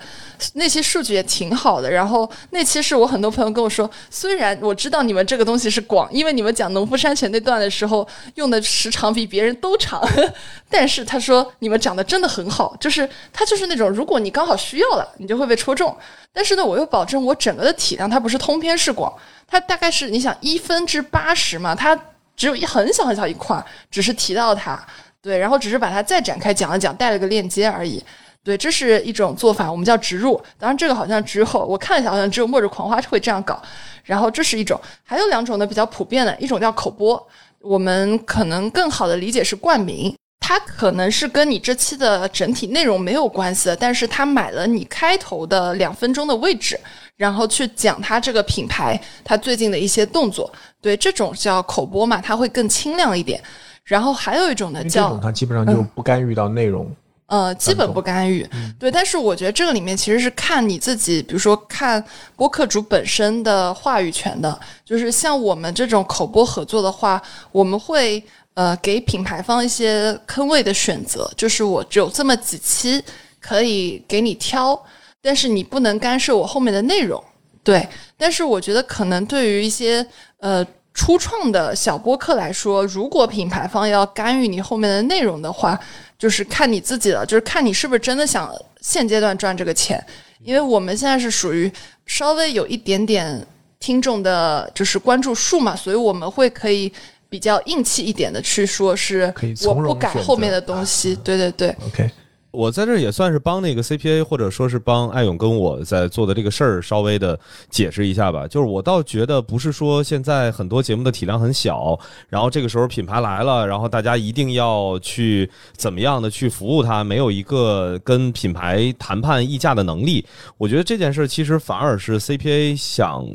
[0.55, 1.89] 那期数据也挺好的。
[1.89, 10.05] 然后那期是我很多朋友跟我说，虽然我知道你们这个东西是广，因为你们讲农夫山泉那段的时候用的时长比别人都长，
[10.69, 15.95] 但是他说你们讲的真的很好，就是他就是那种如果你刚好需要了，你就会被戳中。
[16.33, 19.13] 但是呢，我又保证我整个的体量它不是通篇是广，
[19.47, 21.97] 它大概是你想一分之八十嘛，它
[22.35, 24.85] 只有一很小很小一块，只是提到它。
[25.23, 28.03] 对，然后只是把它再展开讲了讲，带了个链接而已。
[28.43, 30.35] 对，这是一种做法，我们叫植入。
[30.59, 33.61] 当然，这个好像只有我看一下，好像只有末日狂花会这样搞。
[34.03, 37.25] 然后这是一种，还有两种呢，比较普遍的一种叫口播。
[37.61, 46.77] 我们可能更好的理解是冠名，它可能是跟你这期的整体内容没有关系的，但是他买了你开头的两分钟的位置，
[47.15, 50.51] 然后去讲他这个品牌他最近的一些动作。
[50.81, 53.41] 对，这种叫口播嘛，它会更清亮一点。
[53.83, 56.89] 然后还有一种呢，叫它基本上就不干预到内容。
[57.27, 58.47] 呃，基本不干预。
[58.79, 62.03] 对，但是我觉得这个里面其实是看你自己，比如说看
[62.35, 64.59] 播客主本身的话语权的。
[64.85, 67.19] 就是像我们这种口播合作的话，
[67.51, 73.03] 我们会呃给品牌方一些坑位的选择，就是我只有这么几期
[73.39, 74.79] 可以给你挑，
[75.21, 77.21] 但是你不能干涉我后面的内容。
[77.63, 80.05] 对，但是我觉得可能对于一些
[80.37, 80.65] 呃。
[80.93, 85.79] 初创的小播客来说，如果品牌方要干预你后面的内容的话，
[86.19, 90.03] 就是看你自己了，就是看你是不是真的想现阶段赚这个钱。
[90.43, 91.71] 因为我们现在是属于
[92.05, 93.45] 稍微有一点点
[93.79, 96.91] 听众的，就是关注数嘛，所以我们会可以
[97.29, 99.33] 比较硬气一点的去说，是
[99.65, 101.15] 我不改后面的东西。
[101.23, 102.11] 对对对，OK。
[102.53, 107.37] 我在这儿也算是帮那个 CPA，或者说是帮艾勇跟我在做的这个事儿稍微的
[107.69, 108.47] 解释一下吧。
[108.47, 120.23] 就是我倒觉得不是说现在很多节目的体量很小，然后这个时候品牌来了，然后大家一定要去怎么样的去服务它，没有一个跟品牌谈判议价的能力。
[120.59, 123.25] 我觉得这件事儿其实反而是 CPA 想。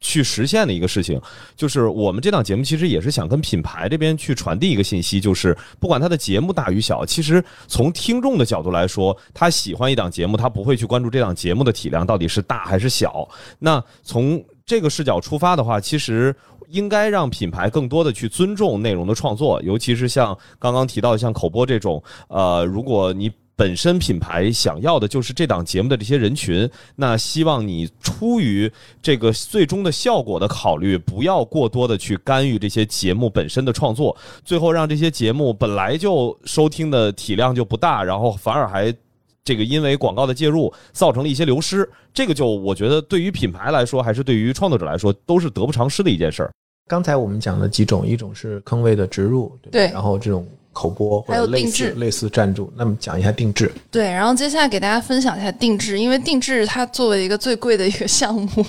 [0.00, 1.20] 去实现的一个事情，
[1.56, 13.28] 就是我们这档节目其实也是想跟品牌这边去传递一个信息，就是不管他的节目大与小，其实从听众的角度来说，他喜欢一档节目，他不会去关注这档节目的体量到底是大还是小。
[13.58, 16.34] 那从这个视角出发的话，其实
[16.68, 23.30] 应该让品牌更多的去尊重内容的创作，尤其是像刚刚提到的像口播这种，呃，如果你。
[23.58, 28.70] 本身品牌想要的就是这档节目的这些人群，那希望你出于
[29.02, 38.94] 这个最终的效果的考虑，不要过多的去干预这些节目本身的创作，最后让这些节目本来就收听的体量就不大，然后反而还
[39.42, 46.52] 这个因为广告的介入造成了一些流失，这个就我觉得对于品牌来说，还是对于创作者来说，都是得不偿失的一件事儿。
[46.86, 50.46] 刚才我们讲了几种，一种是坑位的植入，对，然后这种。
[50.78, 53.68] 口播或者类似类似赞助，那么讲一下定制。
[53.90, 58.64] 对，然后接下来给大家分享一下定制，因为定制它作为一个最贵的一个项目，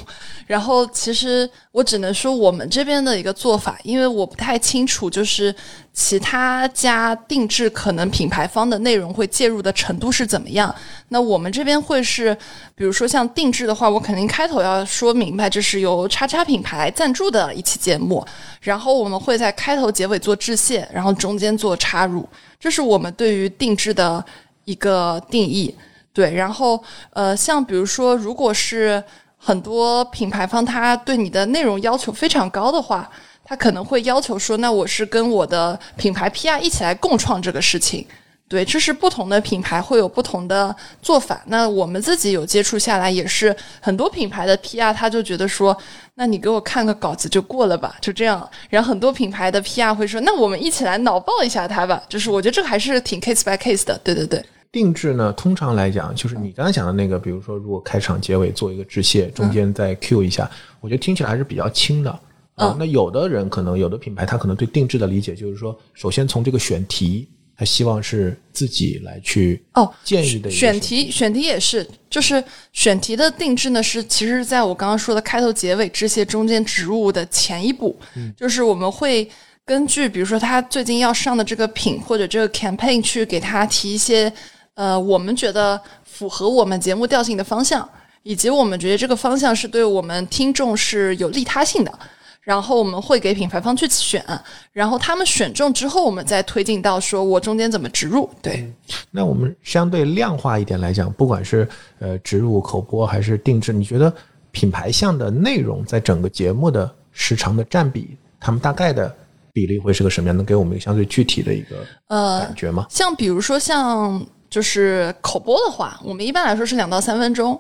[0.48, 5.54] 然后其实我只能说我们这边的一个做法，因为我不太清楚，就是
[5.94, 10.74] 其他家定制可能品牌方的内容会介入的程度是怎么样。
[11.10, 12.36] 那我们这边会是，
[12.74, 18.26] 比如说像定制的话，我肯定开头要说明白，这是由叉叉品牌赞助的一期节目，
[18.62, 22.00] 然后我们会在开头结尾做致谢，然后中间做插。
[22.10, 22.28] 入，
[22.60, 24.26] 这是我们对于定制的
[24.66, 25.76] 一个定义。
[26.12, 29.04] 对，然后呃，像比如说，如果是
[29.38, 33.08] 很多品牌方他对你的内容要求非常高的话，
[33.50, 38.06] 他可能会要求说，那我是跟我的品牌 PR 一起来共创这个事情。
[38.48, 41.42] 对，这是不同的品牌会有不同的做法。
[41.48, 45.76] 那我们自己有接触下来，也是很多品牌的 PR，他就觉得说，
[46.14, 48.48] 那你给我看个稿子就过了吧，就这样。
[48.70, 52.04] 然后很多品牌的 PR 会说，那我们一起来脑爆一下它吧。
[52.08, 54.00] 就是我觉得这个还是挺 case by case 的。
[54.04, 60.48] 对对对，定制呢，通常来讲，就是你刚才讲的那个，比如说如果开场结尾做一个致谢，中间再 Q 一下，
[60.82, 62.20] 我觉得听起来还是比较轻的。
[62.68, 67.28] 啊，那有的人可能有的品牌他可能对定制的理解就是说，首先从这个选题。
[67.60, 72.42] 他希望是自己来去哦建议的选题，选题也是，就是
[72.72, 78.00] 选题的定制呢，是其实在我刚刚说的开头、结尾、这些中间植入的前一步，
[78.38, 79.30] 就是我们会
[79.66, 84.32] 根据比如说他最近要上的这个品或者这个 campaign 去给他提一些
[84.76, 87.86] 呃我们觉得符合我们节目调性的方向，
[88.24, 92.00] 以及我们觉得这个方向是对我们听众是有利他性的。
[92.42, 94.24] 然后我们会给品牌方去选，
[94.72, 98.28] 然后他们选中之后，我们再推进到说我中间怎么植入。
[98.42, 98.72] 对，
[99.12, 101.68] 那我们相对量化一点来讲，不管是
[102.00, 104.12] 呃植入口播还是定制，你觉得
[104.52, 109.14] 品牌项的内容在整个节目的时长的占比，他们大概的
[109.54, 110.36] 比例会是个什么样？
[110.36, 112.88] 能给我们一个相对具体的一个呃感觉吗？
[112.90, 117.60] 像比如说像就是口播的话，我们一般来说是两到三分钟。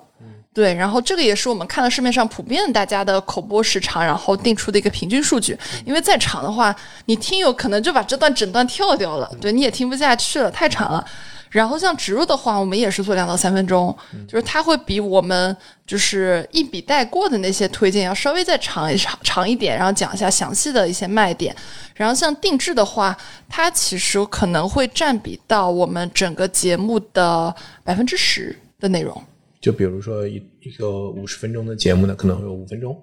[0.51, 5.57] 对，然后这个也是我们看了市面上普遍大家的口播时长，然后定出的一个平均数据。
[5.85, 11.05] 因为再长的话，你听友可能就把这段整段跳掉了，对，你也听不下去了，太长了。
[11.49, 13.95] 然后像植入的话，我们也是做两到三分钟，
[14.27, 21.55] 就是它会比我们就是一笔带过的那些推荐要稍微再长一长长一点，然后讲一下详细的一些卖点。
[21.95, 23.15] 然后像定制的话，
[23.47, 29.23] 它其实可能会占比到我们整个节目的百分之十的内容。
[29.62, 32.95] 就比如说一一个五十分钟的节目呢，可能会有五分钟。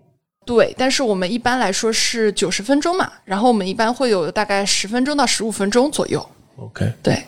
[0.44, 6.24] 对，但是我们一般来说是九十分钟嘛，然后我们一般会有大概十分钟到十五分钟左右。
[6.56, 7.22] OK，对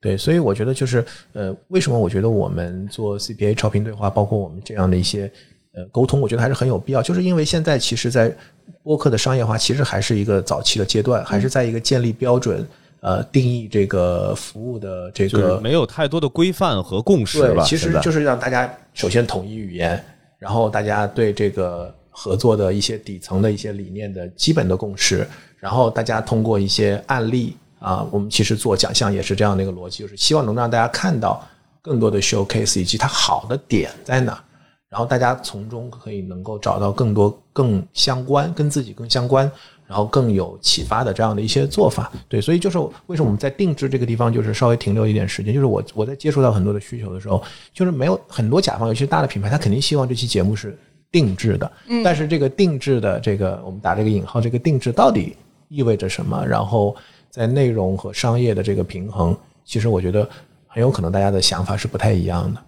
[0.00, 5.30] 对，所以我觉得就是呃，为什么我觉得我们做 CPA 超频对话，包括我们这样的一些
[5.74, 8.34] 呃沟通，我觉得还是很有必要，就是因为现在其实，在
[8.82, 12.66] 播客的商业化其实还是一个早期的阶段，还是在一个建立标准。
[13.02, 17.38] 呃定义这个服务的这就是个没有太多的规范和共识？
[17.64, 20.02] 其实就是让大家首先统一语言，
[20.38, 25.26] 然后大家对这个合作的一些底层的一些理念的基本的共识，
[25.58, 31.44] 然后大家通过一些案例啊，我们其实做奖项也是这样的一个逻辑，就是希望能让大家看到
[31.80, 34.40] 更多的 showcase 以及它好的点在哪，
[34.88, 39.50] 然后大家从中可以能够找到更多更相关、跟自己更相关。
[39.92, 42.78] 然后更有启发的这样的一些做法，对，所以就是
[43.08, 50.78] 为什么我们在定制这个地方就是稍微停留一点时间，就是我我在接触到很多的需求的时候，就是没有很多甲方，尤其是大的品牌，他肯定希望这期节目是
[51.10, 55.36] 定制的，嗯，但是这个定制的这个我们打这个引号，这个定制到底
[55.68, 56.42] 意味着什么？
[56.46, 56.96] 然后
[57.28, 60.26] 在内容和商业的这个平衡，其实我觉得
[60.66, 62.62] 很有可能大家的想法是不太一样的。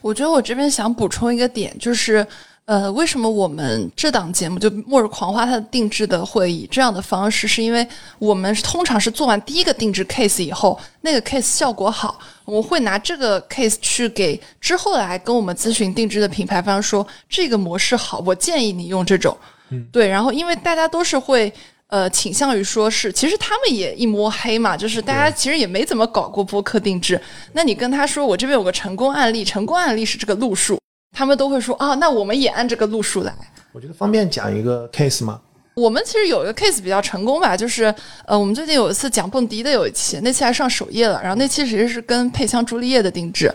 [0.00, 2.26] 我觉得我这边想补充一个点，就是。
[2.70, 7.48] 呃，为什么我们这档节目就《末日狂花》它的定制的会以这样的方式？
[7.48, 7.84] 是因为
[8.20, 19.36] 我们通常是做完第一个定制 case 以后，那个 case 效果好，我们会拿这个 case 去给之后来跟我们咨询定制的品牌方说，这个模式好，我建议你用这种。
[19.70, 20.06] 嗯，对。
[20.06, 21.52] 然后，因为大家都是会
[21.88, 27.20] 呃倾向于说是，其实他们也一摸黑嘛，就是大家其实也没怎么搞过播客定制。
[27.52, 30.78] 那你跟他说，我这边有个成功案例，成功案例是这个路数。
[31.12, 33.34] 他们都会说啊，那我们也按这个路数来。
[33.72, 35.40] 我觉得方便讲一个 case 吗？
[35.74, 37.94] 我们其实有一个 case 比较成功吧，就是
[38.26, 41.20] 呃，我们最近有一次讲蹦迪的有一期，那期还上首页了。
[41.22, 43.46] 然后那期其实是跟配香朱丽叶的定制，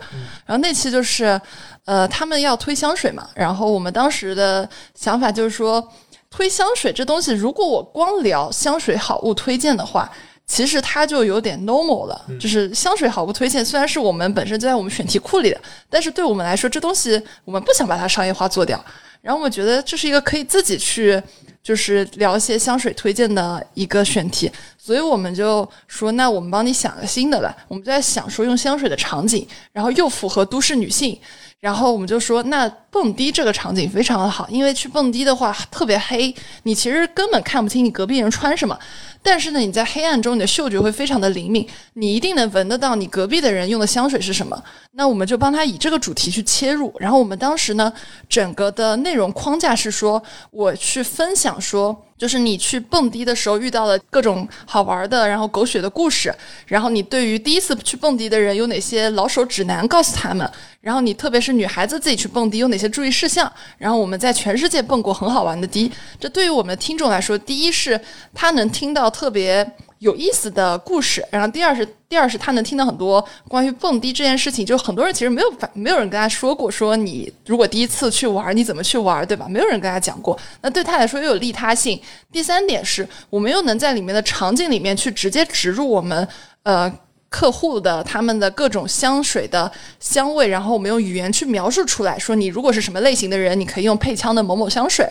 [0.45, 1.39] 然后那期就是
[1.83, 3.27] 呃，他们要推香水嘛。
[3.35, 5.85] 然后我们当时的想法就是说，
[6.29, 10.09] 推香水这东西，如果我光聊香水好物推荐的话。
[10.47, 18.83] 其实它就有点 normal 了，就是香水好不推荐，虽然是我们本身就在我们选题库里的，但是对我们来说，这东西我们不想把它商业化做掉。
[19.21, 21.19] 然后我们觉得这是一个可以自己去，
[21.63, 27.57] 就是聊一些香水推荐的一个选题，所以我们就说，那我们帮你想个新的吧。
[27.67, 31.19] 我们就在想说，用香水的场景，然后又符合都市女性。
[31.59, 36.33] 然后我们就说，那蹦迪这个场景非常的好，因为去蹦迪的话特别黑，
[36.63, 38.79] 你其实根本看不清你隔壁人穿什么。
[39.21, 44.63] 但是呢，你在黑暗中，你的嗅觉会非常的灵敏，你一定能闻得到你隔壁的人用的香水是什么。
[44.91, 46.95] 那我们就帮他以这个主题去切入。
[46.97, 47.91] 然后我们当时呢，
[48.29, 52.01] 整个的内容框架是说，我去分享说。
[52.17, 56.33] 就是你去蹦迪的时候遇到了各种好玩的，然后狗血的故事，
[56.65, 67.99] 然后你对于第一次去蹦迪的人有哪些老手指南告诉他们，然后你特别是女孩子自己去蹦迪有哪些注意事项，然后我们在全世界蹦过很好玩的迪，这对于我们听众来说，第一是
[68.33, 69.69] 他能听到特别。
[69.99, 79.47] 有意思的故事，然后第二是第二是他能听到很多关于蹦迪这件事情，就很多人其实没有没有人跟他说过，说你如果第一次去玩，你怎么去玩，对吧？
[79.49, 81.99] 没有人跟他讲过，那对他来说又有利他性。
[82.31, 86.27] 第三点是我们又能在里面的场景里面去直接植入我们
[86.63, 86.91] 呃
[87.29, 89.69] 客户的他们的各种香水的
[89.99, 95.07] 香味，然后我们用语言去描述出来，说你如果是什么类型的人，你可以用配枪的某某香水。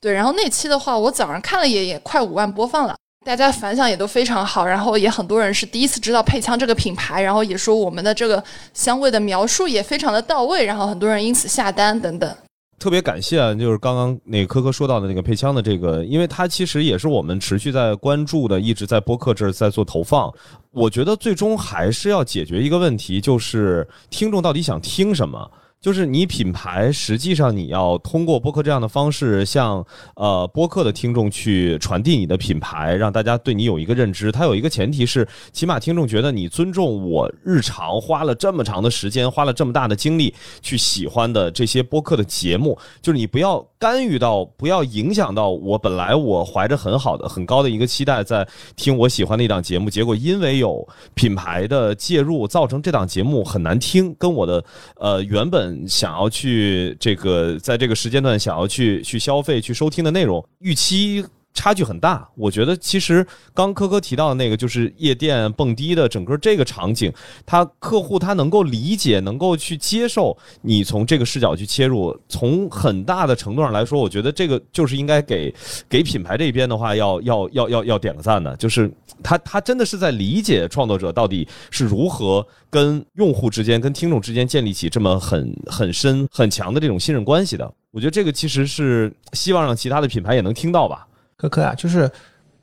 [0.00, 2.94] 对，然后那期的话，我早上看了也也快五万播放了。
[3.24, 8.44] 大家反响也都非常好，然后也很多人是第一次知道配枪这个品牌，然后也说我们的这个
[8.74, 12.36] 香味的描述也非常的到位，然后很多人因此下单等等。
[12.78, 20.32] 特别感谢啊，就是刚刚那个科科说到的那个配枪的这个，因为它其实也是我们持续在关注的，一直在播客这儿在做投放。
[20.70, 25.50] 我觉得最终还是要解决一个问题，就是听众到底想听什么。
[25.84, 29.84] 就是你品牌，实际上你要通过播客这样的方式，向
[30.16, 34.32] 呃播客的听众去传递你的品牌，让大家对你有一个认知。
[34.32, 42.78] 它有一个前提是，起码听众觉得你尊重我日常花了这么长的时间，花了这么大的精力去喜欢的这些播客的节目。
[43.02, 54.64] 就是你不要干预到，不要影响到我本来我怀着很好的、很高的一个期待在听我喜欢的一档节目，结果因为有品牌的介入，造成这档节目很难听，跟我的
[54.96, 55.73] 呃原本。
[55.88, 61.24] 想要去这个，在这个时间段想要去去消费、去收听的内容，预期。
[61.54, 63.24] 差距很大，我觉得其实
[63.54, 67.10] 刚科科提到的那个就是夜店蹦迪的整个这个场景，
[67.46, 75.54] 他客户他能够理解，能够去接受你从这个视角去切入，从很大的程度上来说，我觉得这个就是应该给
[75.88, 78.90] 给品牌这边的话要要要要要点个赞的，就是
[79.22, 87.72] 他他真的是在理解创作者到底是如何跟用户之间、跟听众之间建立起这么很很深很强的这种信任关系的。
[87.92, 91.06] 我觉得这个其实是希望让其他的品牌也能听到吧。
[91.48, 92.10] 科科啊，就是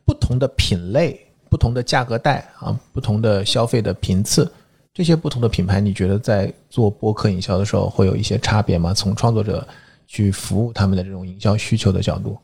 [0.06, 1.20] 不同的品类、
[1.50, 4.52] 不同的价格带啊、不同的消费的频次，
[4.94, 8.94] 这些不同的品牌，你觉得在做播客营销的时候会有一些差别吗？
[8.94, 9.68] 从创作者
[10.08, 12.38] 去服务他们的这种营销需求的角度，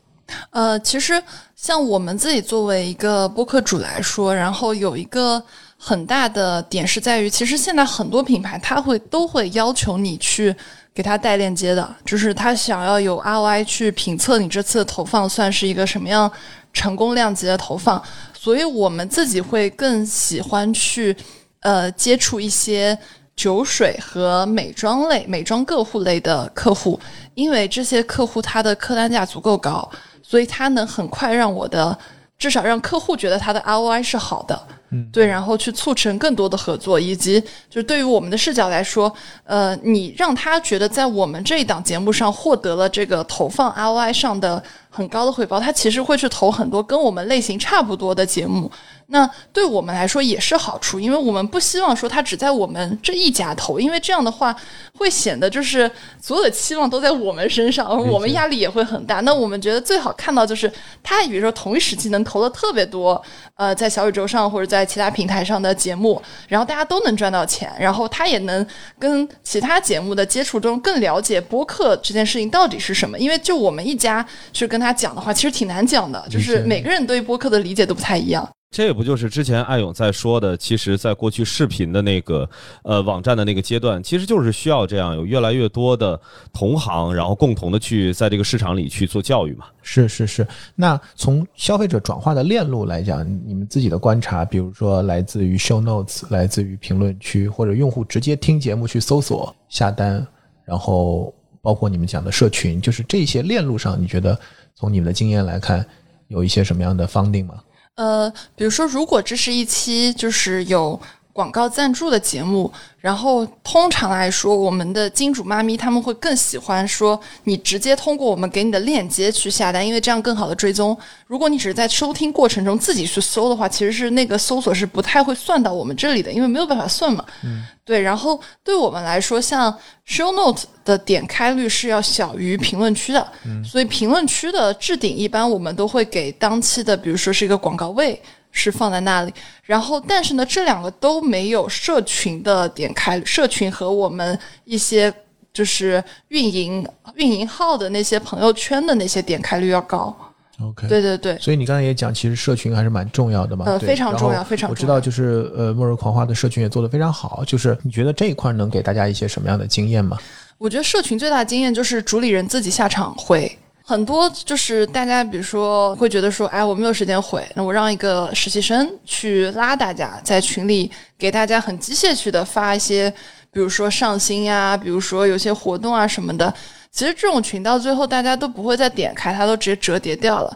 [0.50, 1.22] 呃，其实
[1.54, 5.42] 像我们自己作为一个播客主来说，然后有一个
[5.76, 10.54] 很大的点是在于，其实现在很多品牌它会都会要求你去
[10.98, 16.28] 给他带链接的，就是他想要有 ROI 去评测你这次的投放算是一个什么样
[16.72, 18.02] 成功量级的投放，
[18.34, 21.16] 所以我们自己会更喜欢去
[21.60, 22.98] 呃接触一些。
[23.36, 26.98] 酒水和美妆类、美妆个护类的客户，
[27.34, 29.88] 因为这些客户他的客单价足够高，
[30.24, 31.96] 所以他能很快让我的
[32.36, 34.60] 至少让客户觉得他的 ROI 是好的，
[34.90, 39.12] 嗯，对，然后去促成更多的合作，以及就是对于我们的视角来说，
[39.44, 48.70] 呃，你让他觉得在我们这一档节目上获得了这个投放 ROI 上的很高的回报，他其实会去投很多跟我们类型差不多的节目。
[49.10, 54.54] 那对我们来说也是好处，因为我们不希望说他只在我们这一家投，因为这样的话
[54.98, 59.20] 会显得就是所有的期望都在我们身上，而我们压力也会很大。
[59.20, 60.70] 那我们觉得最好看到就是
[61.02, 63.20] 他，比如说同一时期能投的特别多，
[63.54, 68.66] 呃，在小宇宙上或者在其他平台上的节目，然后大家都能赚到钱，然后他也能
[68.98, 73.18] 跟其他节目的接触中更了解播客这件事情到底是什么。
[73.18, 78.48] 因为就我们一家去跟他讲的话，其实挺难讲的，就是每个人对播客的理解都不太一样。
[78.70, 82.48] 这不就是之前艾勇在说的，其实，在过去视频的那个
[82.82, 86.20] 呃网站的那个阶段，其实就是需要这样有越来越多的
[86.52, 89.64] 同行，然后共同的去在这个市场里去做教育嘛。
[89.80, 90.46] 是是是。
[90.74, 100.24] 那从消费者转化的链路来讲，你们自己的观察，比如说来自于 show notes，来自于评论区，或者用户直接听节目去搜索下单，
[100.66, 104.38] 然后包括你们讲的社群，就是这些链路上，你觉得
[104.74, 105.84] 从你们的经验来看，
[106.26, 107.54] 有一些什么样的方定吗？
[107.98, 111.00] 呃，比如说，如果这是一期就是有
[111.38, 112.68] 广告赞助的节目，
[112.98, 120.98] 然后通常来说，我们的金主妈咪他们会更喜欢说你直接通过我们给你的链接去下单，因为这样更好的追踪。
[121.28, 127.24] 如果你只是在收听过程中自己去搜的话，其实是那个搜索是不太会算到我们这里的，因为没有办法算嘛。
[127.44, 128.00] 嗯，对。
[128.00, 129.72] 然后对我们来说，像
[130.08, 133.24] Show Note 的点开率是要小于评论区的，
[133.64, 138.20] 所以评论区的置顶一般我们都会给当期的，比如说是一个广告位。
[138.50, 139.32] 是放在那里，
[139.62, 145.12] 然后但是呢，这两个都没有社群的点开，社群和我们一些
[145.52, 150.14] 就是运营运营号的那些朋友圈的那些点开率要高。
[150.60, 153.64] OK，对对对，所以你刚才也讲，其实社群还是蛮重要的嘛。
[153.66, 154.70] 呃，非常重要，非常重要。
[154.70, 157.44] 我知道，就是呃，末日狂花的社群也做得非常好。
[157.46, 160.18] 就是你觉得这一块能给大家一些什么样的经验吗？
[160.56, 163.56] 我觉得社群最大的经验就是主理人自己下场回。
[163.88, 173.10] 很多就是大家，比如说会觉得说，哎，我没有时间回，那我让一个实习生去拉大家，在群里给大家很机械去的发一些，
[173.50, 176.52] 比如说上新呀，比如说有些活动啊什么的。
[176.90, 180.54] 其实这种群到最后大家都不会再点开，它都直接折叠掉了。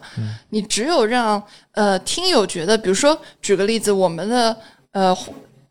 [0.51, 4.55] 你只有让呃听友觉得，比如说举个例子，我们的
[4.91, 5.17] 呃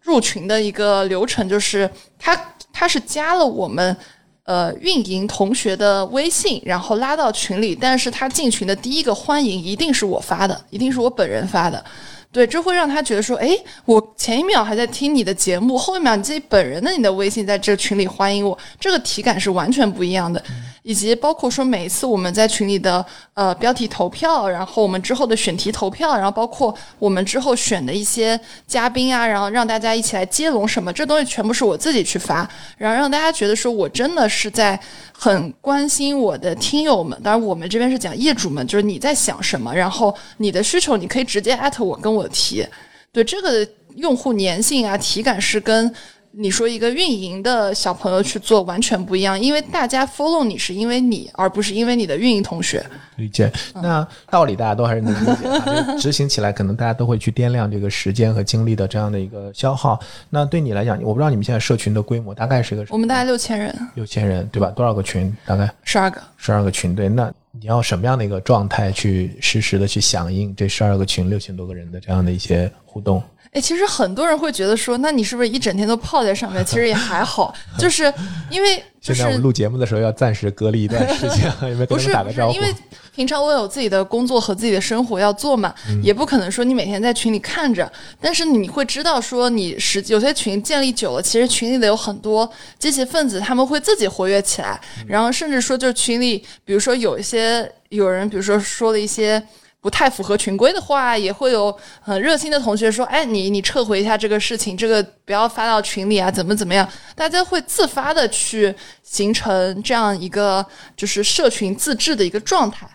[0.02, 1.88] 入群的一个流程就是，
[2.18, 2.36] 他
[2.74, 3.96] 他是加了我们。
[4.44, 11.84] 呃，运营同学的微信，然后拉到群里，但是他进群的第一个欢迎一定是我发的，一定是我本人发的，
[12.32, 20.42] 对，这会让他觉得说，诶，我前一秒还在听你的节目，后一秒你自己本人的你的微信在这群里欢迎我，这个体感是完全不一样的。
[20.84, 23.06] 以及包括说每一次我们在群里的
[23.36, 34.80] 呃标题投票，然后我们之后的选题投票，然后包括我们之后选的一些嘉宾啊，然后让大家一起来接龙什么，这东西全部是我自己去发，然后让大家觉得说我真的是在
[35.14, 37.16] 很关心我的听友们。
[37.24, 42.66] 当然我们这边是讲业主们，就是你在想什么，然后你的需求你可以直接艾特我跟我提。
[43.12, 45.94] 对这个用户粘性啊，体感是跟。
[46.34, 52.82] 你说一个运营的小朋友去做完全不一样，因为大家 follow 你是因为你，而不是因为你的运营同学。
[53.18, 53.52] 理解。
[53.76, 60.00] 那道理大家都还是能理解啊，就执行起来可能大家都会去掂量这个时间和精力的这样的一个消耗。
[60.30, 62.96] 那对你来讲，我不知道你们现在社群的规模大概是个什么？
[62.96, 64.70] 我们大概六千人，六千人对吧？
[64.70, 65.36] 多少个群？
[65.46, 66.22] 大概十二个。
[66.38, 73.22] 十二个群对，那你要什么样的一个状态去实时的去响应这十二个群六千多个人的这样的一些互动？
[73.52, 76.64] 哎，其实很多人会觉得说，那你是不是一整天都泡在上面？
[76.66, 78.12] 其实也还好，就是
[78.50, 82.56] 因为现在我们录节目的时候要暂时隔离一段 时间，有没有跟他不是不是们打个招呼？
[82.56, 82.72] 因为
[83.16, 85.74] 平常我有自己的工作和自己的生活要做嘛，
[86.04, 87.92] 也不可能说你每天在群里看着，
[88.22, 92.48] 但是你会知道说你实有些群建立久了，其实群里的有很多
[92.78, 99.44] 积极分子，他们会自己活跃起来，然后甚至说就是群里，比如说有一些有人，比如说说了一些。
[99.82, 110.64] 不太符合群规的话，也会有很热心的同学说：“哎，你你撤回一下这个事情，这个不要发到群里啊，怎么怎么样？”大家会自发的去形成这样一个
[110.96, 112.88] 就是社群自治的一个状态。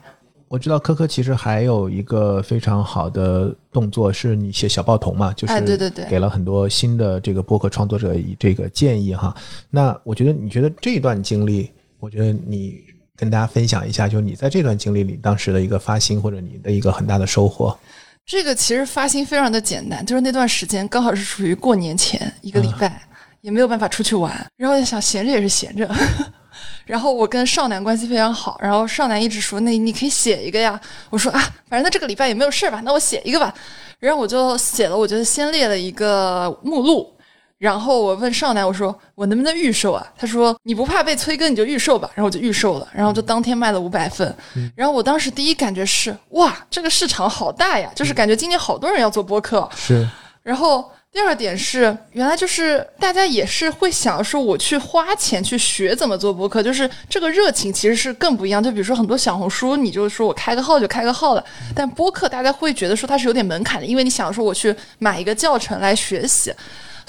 [0.49, 9.35] 我知道科科其实还有一个非常好的动作，是你写小报童嘛，就是哎对对对给了很多新的这个播客创作者以这个建议哈。
[9.71, 11.69] 那我觉得你觉得这段经历，
[11.99, 12.81] 我觉得你
[13.17, 17.77] 跟大家分享一下，就你在这段经历里当时的一个发心或者你的一个很大的收获。
[18.25, 23.01] 这个其实发心非常的简单，就是那段时间刚好是属于过年前一个礼拜，
[23.41, 25.89] 也没有办法出去玩，然后就想闲着也是闲着。
[26.85, 33.53] 然后我跟少南关系非常好，然后少南一直说：“那你可以写一个呀。”我说：“啊，反正他这个礼拜也没有事吧，那我写一个吧。”
[33.99, 37.13] 然后我就写了，我觉得先列了一个目录，
[37.59, 44.35] 然后我问少南：“我说我能不能预售啊？”他说：“你不怕被催更，你就预售吧。”然后我就预售了，然后就当天卖了五百份。
[44.75, 47.91] 然后我当时第一感觉是：哇，这个市场好大呀！
[47.95, 49.67] 就是感觉今年好多人要做播客。
[49.75, 50.07] 是，
[50.43, 58.63] 然后第二点是，原来就是大家也是会想说，我去花钱去学怎么做播客，就是这个热情其实是更不一样。
[58.63, 61.43] 就比如说很多小红书，你就说我开个号就开个号了，
[61.75, 66.53] 但播客大家会觉得说它是有点门槛的，因为你想说我去买一个教程来学习。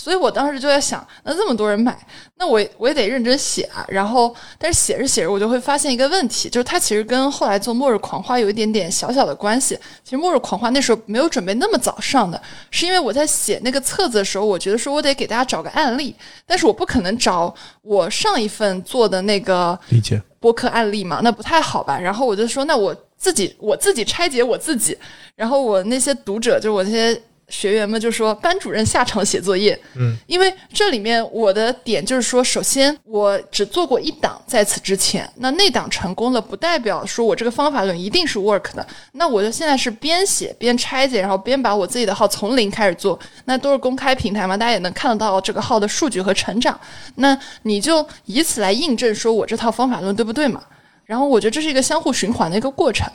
[0.08, 1.94] 所以我当时就在想，那这么多人买，
[2.38, 3.84] 那我我也得认真写啊。
[3.90, 9.78] 然后，但是写着写着，我就会发现一个问题，就是它其实跟后来做《末日狂花》有一点点小小的关系。
[10.06, 12.42] 其实《末日狂花》那时候没有准备那么早上的，
[12.72, 20.22] 是因为我在写那个册子的时候，我觉得说我得给大家找个案例，但是我不可能找我上一份做的那个理解。
[20.40, 22.00] 播客案例嘛，那不太好吧？
[22.00, 24.98] 然后我就说，那我自己我自己拆解我自己，
[25.36, 27.22] 然后我那些读者，就我那些。
[27.50, 38.86] 学员们就说班主任下场写作业，嗯，因为这里面我的点就是说，首先我只做过一档，在此之前，那那档成功了，不代表说我这个方法论一定是 work 的。
[39.14, 46.78] 那我就现在是边写边拆解，然后边把我自己的号从零开始做，那都是公开平台嘛，大家也能看得到这个号的数据和成长。
[47.16, 50.62] 那你就以此来印证说我这套方法论对不对嘛？
[51.06, 53.10] 然后我觉得这是一个相互循环的一个过程。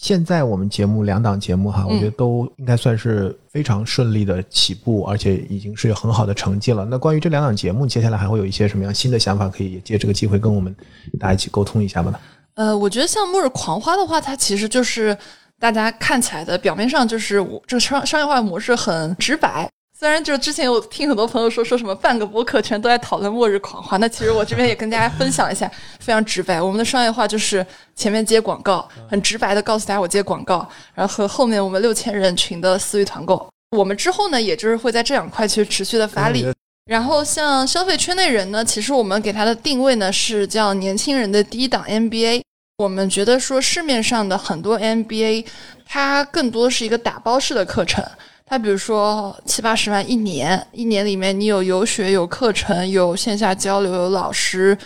[0.00, 6.86] 现在我们节目两档节目哈，我觉得都应该算是非常顺利的起步，而且已经是有很好的成绩了。
[6.86, 10.74] 那关于这两档节目，接下来还会有一些什么样新的想法，可以借这个机会跟我们
[11.18, 12.18] 大家一起沟通一下吗？
[12.54, 15.14] 呃，我觉得像《末日狂花》的话，它其实就是
[15.58, 19.68] 大家看起来的表面上就是我这个商商业化模式很直白。
[20.00, 26.58] 虽然就之前有听很多朋友说说什么半个播客全都在讨论末日狂欢，那其实我这边也跟大家分享一下，非常直白。
[26.58, 33.46] 我们的商业化就是前面接广告，很直白的告诉大家我接广告，然后和后面我们六千人群的私域团购。
[33.76, 36.46] 我们之后呢，也就是会在这两块去持续的发力。
[36.86, 42.40] 然后像消费圈内人呢，其实我们给他的定位呢是叫年轻人的第一档 NBA。
[42.78, 45.44] 我们觉得说市面上的很多 NBA，
[45.84, 48.02] 它更多是一个打包式的课程。
[48.50, 54.76] 他比如说七八十万一年，一年里面你有游学、有课程、有线下交流、有老师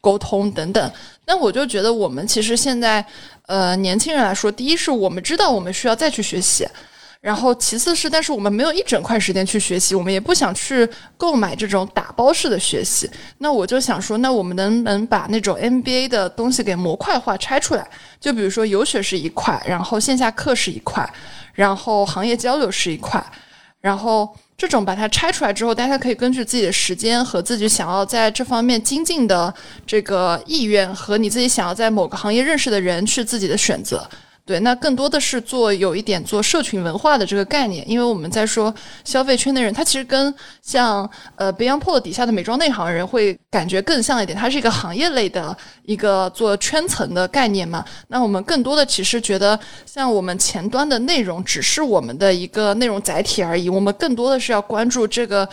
[0.00, 0.90] 沟通等等。
[1.26, 3.04] 那我就觉得我们其实现在，
[3.44, 6.66] 呃，年轻人来说，第一是我们知道我们需要再去学习，
[7.20, 13.10] 然后其次是，但是我们没有一整块时间去学习，我们也不想去购买这种打包式的学习。
[13.38, 17.86] 那我就想说，那我们能不能把那种 MBA 的东西给模块化拆出来？
[18.18, 21.08] 就比如说游学是一块，然后线下课是一块。
[21.52, 23.22] 然后行业交流是一块，
[23.82, 29.52] 然后这种把它拆出来之后，大家可以根据自己的时间和自己想要在这方面精进的
[29.86, 34.08] 这个意愿和你自己想要在某个行业认识的人去自己的选择。
[34.44, 38.74] 对，那更多的是做有一点做社群文化的这个概念，因为我们在说
[39.04, 47.84] 消费圈的人，他其实跟像呃 BeyondPod 底下的美妆内行人会感觉更像一点，它是一个行业类的一个做圈层的概念嘛。
[48.08, 55.48] 那我们更多的其实觉得，像我们前端的内容只是我们的一个内容载体而已，我们更多的是要关注这个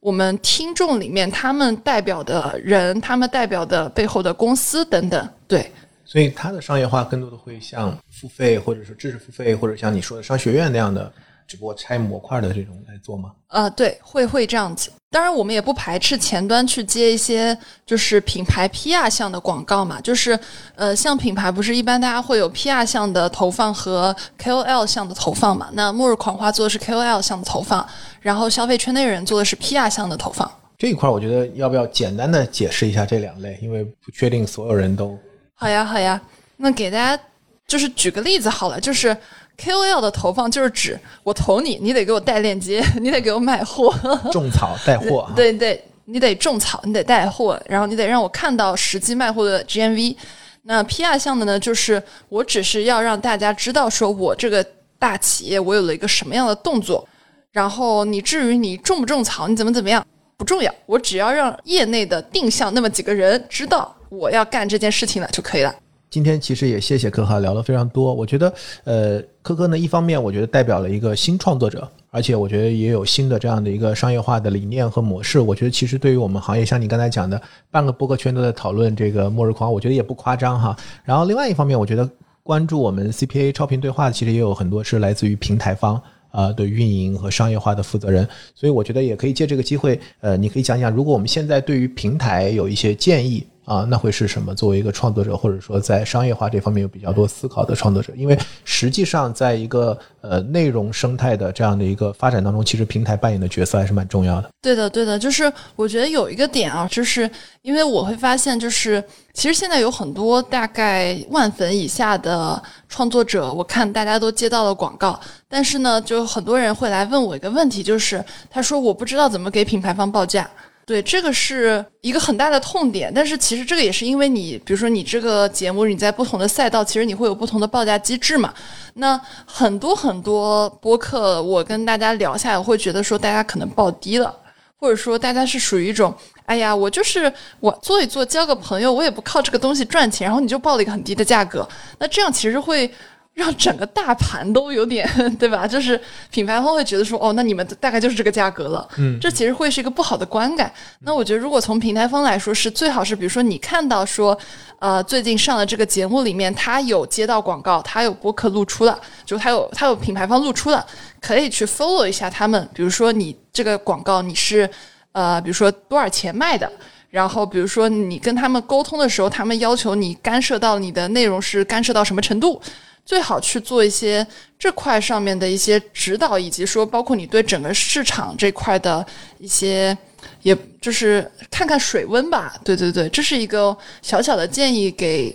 [0.00, 5.70] 我们听众里面他们代表的人，他们代表的背后的公司等等，对。
[6.08, 11.12] 所以它的商业化更多的会像付费，或者说知识付费，或者像你说的商学院那样的，
[11.46, 13.32] 只不过拆模块的这种来做吗？
[13.48, 14.90] 呃，对，会会这样子。
[15.10, 20.00] 当然，我们也不排斥前端去接一些就是品牌 PR 项的广告嘛。
[20.00, 20.38] 就是
[20.76, 25.68] 呃，像品牌不是一般大家会有 PR 项的投放和 KOL 项的投放嘛？
[25.74, 27.86] 那末日狂花做的是 KOL 项的投放，
[28.22, 30.50] 然后消费圈内人做的是 PR 项的投放。
[30.78, 33.58] 这一块我觉得要不要简单的解释一下这两类？
[33.60, 35.18] 因为不确定所有人都。
[35.60, 36.20] 好呀，好呀，
[36.58, 37.20] 那给大家
[37.66, 39.16] 就是举个例子好了，就是
[39.58, 43.92] KOL 的投放就是指我投你，你得给我带链接， 你得给我买货，
[44.30, 50.16] 种草带货， 对对，你得种草，你得带货，然后你得让我看到实际卖货的 GMV。
[50.62, 54.64] 那 PR 项的呢，就是我只是要让大家知道，说我这个
[54.96, 57.04] 大企业我有了一个什么样的动作，
[57.50, 60.06] 然后你至于你种不种草，你怎么怎么样
[60.36, 63.92] 不重要，我只要让业内的定向那么几个人知道。
[64.10, 65.74] 我要干这件事情了就可以了。
[66.10, 68.50] 今天其实也谢谢科哈聊了非常多，我觉得
[68.84, 75.38] 呃科科呢一方面我觉得代表了一个新创作者，而且我觉得也有新的这样的一个商业化的理念和模式。
[75.38, 77.38] 我觉得其实对于我们行业，像你刚才讲的，
[77.70, 80.74] 半个播客圈都在讨论这个末日狂，我觉得也不夸张哈。
[81.04, 82.08] 然后另外一方面，我觉得
[82.42, 86.00] 关注我们 CPA 超频对话，其实也有很多是来自于平台方。
[86.30, 93.46] 啊的运营和商业化的负责人，所以我觉得也可以借这个机会，呃，你可以讲讲，如果我们现在对于平台有一些建议。
[93.68, 94.54] 啊，那会是什么？
[94.54, 104.48] 作为一个创作者，或者说在商业化这方面有比较多思考的创作者，因为实际上在一个呃内容生态的这样的一个发展当中，其实平台扮演的角色还是蛮重要的。
[104.62, 109.04] 对的，对的，就是我觉得有一个点啊，就是因为我会发现，就是
[109.34, 120.48] 其实现在有很多大概万粉以下的创作者，我看大家都接到了广告，但是呢，就很多人会来问我一个问题，就是他说我不知道怎么给品牌方报价。
[120.88, 128.54] 对，这个是一个很大的痛点，但是其实这个也是因为你，比如说你这个节目你在不同的赛道，其实你会有不同的报价机制嘛。
[128.94, 134.34] 那很多很多播客，我跟大家聊下来，我会觉得说大家可能报低了，
[134.78, 136.14] 或者说大家是属于一种，
[136.46, 137.30] 哎呀，我就是
[137.60, 141.68] 我做一做，交个朋友，我也不靠这个东西赚钱，然后你就报了一个很低的价格，
[141.98, 142.90] 那这样其实会。
[143.38, 145.08] 让整个大盘都有点，
[145.38, 145.64] 对吧？
[145.64, 148.88] 就是品牌方会觉得说，哦，那你们大概就是这个价格了。
[148.96, 150.72] 嗯，这其实会是一个不好的观感。
[151.02, 154.36] 那我觉得，如果从平台方来说，是最好是，比如说你看到说，
[154.80, 160.84] 呃，最近上的这个节目里面，他有接到广告，他有播客露出了，就他有他有品牌方露出了，
[161.20, 162.68] 可以去 follow 一下他们。
[162.74, 164.68] 比如说你这个广告你是，
[165.12, 166.68] 呃，比如说多少钱卖的？
[167.10, 172.60] 然后比如说你跟他们沟通的时候，他们要求你干涉到你的内容是干涉到什么程度？
[173.08, 174.24] 最好去做一些
[174.58, 179.04] 这块上面的一些指导，以及说包括你对整个市场这块的
[179.38, 179.96] 一些，
[180.42, 182.54] 也就是看看水温吧。
[182.62, 185.34] 对对对，这是一个小小的建议给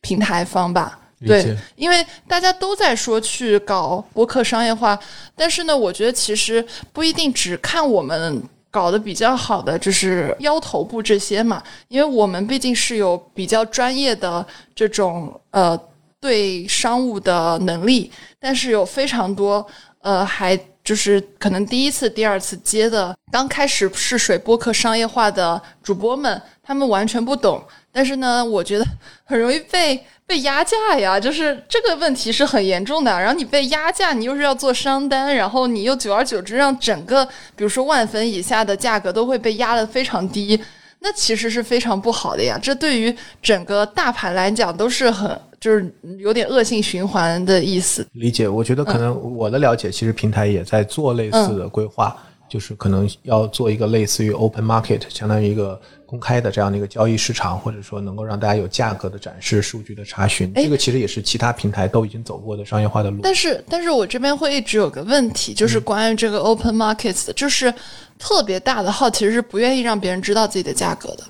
[0.00, 0.98] 平台方吧。
[1.24, 4.98] 对，因为大家都在说去搞播客商业化，
[5.36, 14.44] 但是呢，我觉得其实不一定只看我们搞得比较好的，就是腰头部这些嘛，因为我们毕竟是有比较专业的
[14.74, 15.78] 这种呃。
[16.22, 18.08] 对商务的能力，
[18.38, 19.66] 但是有非常多
[20.02, 27.60] 呃，还就是可能第一次、第二次接的，刚开始试水播客商业化的主播们，他们完全不懂。
[27.90, 28.86] 但是呢，我觉得
[29.26, 33.10] 很容易被被压价呀，就是这个问题是很严重的。
[33.10, 37.24] 然后你被压价，你又是要做商单，然后你又久而久之让整个，
[37.56, 40.60] 比如说万粉以下的价格都会被压得非常低，
[41.02, 42.58] 那其实是非常不好的呀。
[42.62, 45.38] 这对于整个大盘来讲都是很。
[45.62, 48.04] 就是有点恶性循环的意思。
[48.14, 52.20] 理解，我觉得可能我的了解，其实平台也在做类似的规划，
[52.52, 60.52] 就是可能要做一个类似于 open market，相当于一个公开的这样的一个交易市场，或者说能够让大家有价格的展示、数据的查询。
[60.54, 63.20] 这个其实也是其他平台都已经走过的商业化的路。
[63.22, 67.72] 但是，但是我这边会一直有个问题，就是关于这个 open markets，就是
[68.18, 71.24] 特别大的号其实是不愿意让别人知道自己的价格的。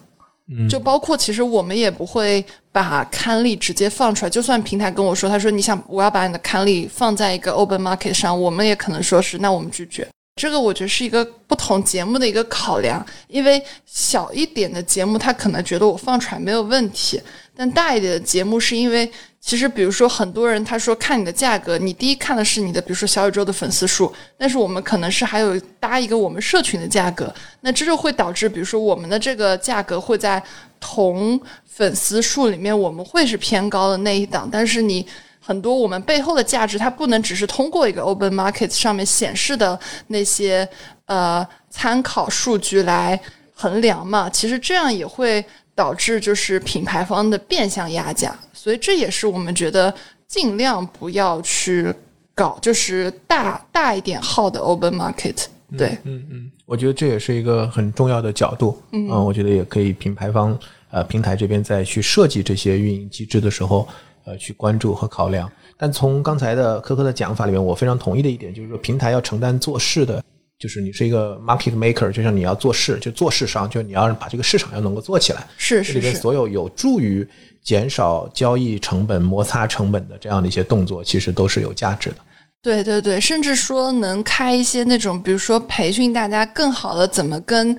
[0.69, 10.05] 就包括其实我们也不会把刊例直接放出来，就算平台跟我说，他说你想我要把你的刊例放在一个 open market 上，我们也可能说是那我们拒绝。
[10.37, 17.21] 这个我觉得是一个不同节目的一个考量，因为小一点的节目他可能觉得我放出来没有问题，
[17.55, 19.11] 但大一点的节目是因为。
[19.45, 30.41] 其实，比如说，很多人他说看你的价格，你第一看的是你的，比如说小宇宙的粉丝数，但是我们可能是还有搭一个我们社群的价格，那这就会导致，比如说我们的这个价格会在
[30.79, 35.05] 同粉丝数里面，我们会是偏高的那一档，但是你
[35.45, 40.67] 很多我们背后的价值，它不能只是通过一个 open market 上面显示的那些
[41.07, 43.21] 呃参考数据来
[43.53, 48.39] 衡量嘛，其实这样也会导致就是品牌方的变相压价。
[48.53, 49.93] 所以这也是我们觉得
[50.29, 51.93] 尽量不要去
[52.35, 55.47] 搞，就是大大一点号的 open market。
[55.77, 58.81] 对，嗯嗯，我觉得这也是一个很重要的角度。
[58.93, 60.57] 嗯，我觉得也可以品牌方
[60.91, 63.89] 呃平台这边在去设计这些运营机制的时候，
[64.25, 65.51] 呃去关注和考量。
[65.77, 70.23] 但从刚才的科科的讲法里面，我非常同意的一点就是说，平台要承担做事的，
[70.59, 75.47] 就是你是一个 market maker，就像你要做事，就做市商，就你要把这个市场要能够做起来。
[75.57, 75.99] 是是是。
[75.99, 77.27] 里边所有有助于。
[77.65, 82.17] 减少交易成本、摩擦成本的这样的一些动作，其实都是有价值的。
[82.61, 87.79] 对对对，甚至说能开一些那种，比如说培训大家更好的怎么跟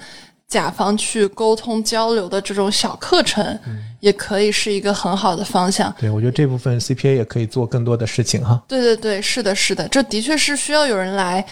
[0.54, 3.60] 甲方去沟通交流的这种小课程，
[4.00, 5.92] 也可以是一个很好的方向。
[6.00, 8.62] 对，我觉得这部分 CPA 也可以做更多的事情哈。
[8.68, 11.44] 对对对，是的，是的，这的确是需要有人来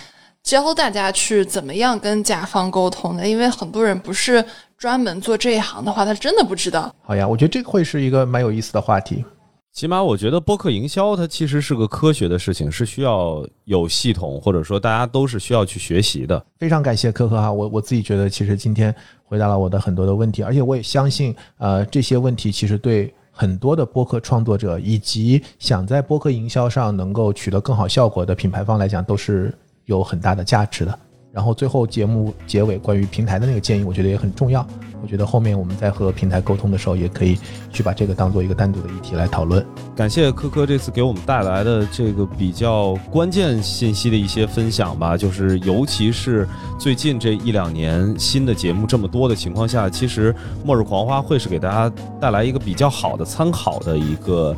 [0.43, 4.45] 教大家去怎么样跟甲方沟通的，因为很多人不是。
[4.81, 6.91] 专门做这一行的话，他真的不知道。
[7.03, 9.23] 好呀，我觉得这个会是一个蛮有意思的话题。
[9.73, 16.45] 起码我觉得播客营销它其实是个科学的事情，是需要有系统，或者说大家都是需要去学习的。
[16.59, 18.93] 非常感谢科科哈，我我自己觉得其实今天
[19.23, 30.99] 回答了我的很多的问题，而且我也相信，呃，这些问题其实对很多的播客创作者以及想在播客营销上能够取得更好效果的品牌方来讲，都是有很大的价值的。
[31.33, 34.65] 然后最后节目结尾关于平台的那个建议，我觉得也很重要。
[35.01, 37.39] 我觉得后面我们在和平台沟通的时候，也可以
[37.71, 39.65] 去把这个当做一个单独的议题来讨论。
[39.95, 50.31] 感谢科科这次给我们带来的这个比较关键信息的一些分享吧，就是尤其是最近这一两年新的节目这么多的情况下，其实
[50.63, 54.55] 《末日狂花》会是给大家带来一个比较好的参考的一个。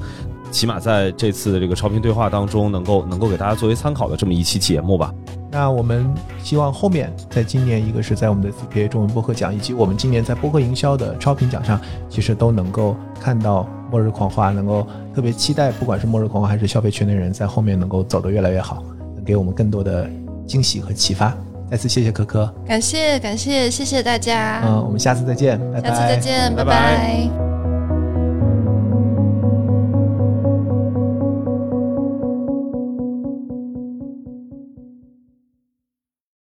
[0.54, 5.12] 起码在这次的这个超频对话当中，能够能够给大家作为参考的这么一期节目吧。
[5.52, 6.08] 那我们
[6.42, 18.84] 希望后面在今年，一个是在我们的 CPA 中文播客奖，以及我们今年在播客营销的超频奖上，其实都能够看到末日狂花，能够特别期待，不管是末日狂花还是消费圈的人，在后面能够走得越来越好，
[19.16, 20.10] 能给我们更多的
[20.48, 21.36] 惊喜和启发。
[21.70, 27.63] 再次谢谢可可，感谢感谢谢谢大家，嗯，我们下次再见，拜拜，下次再见，拜拜。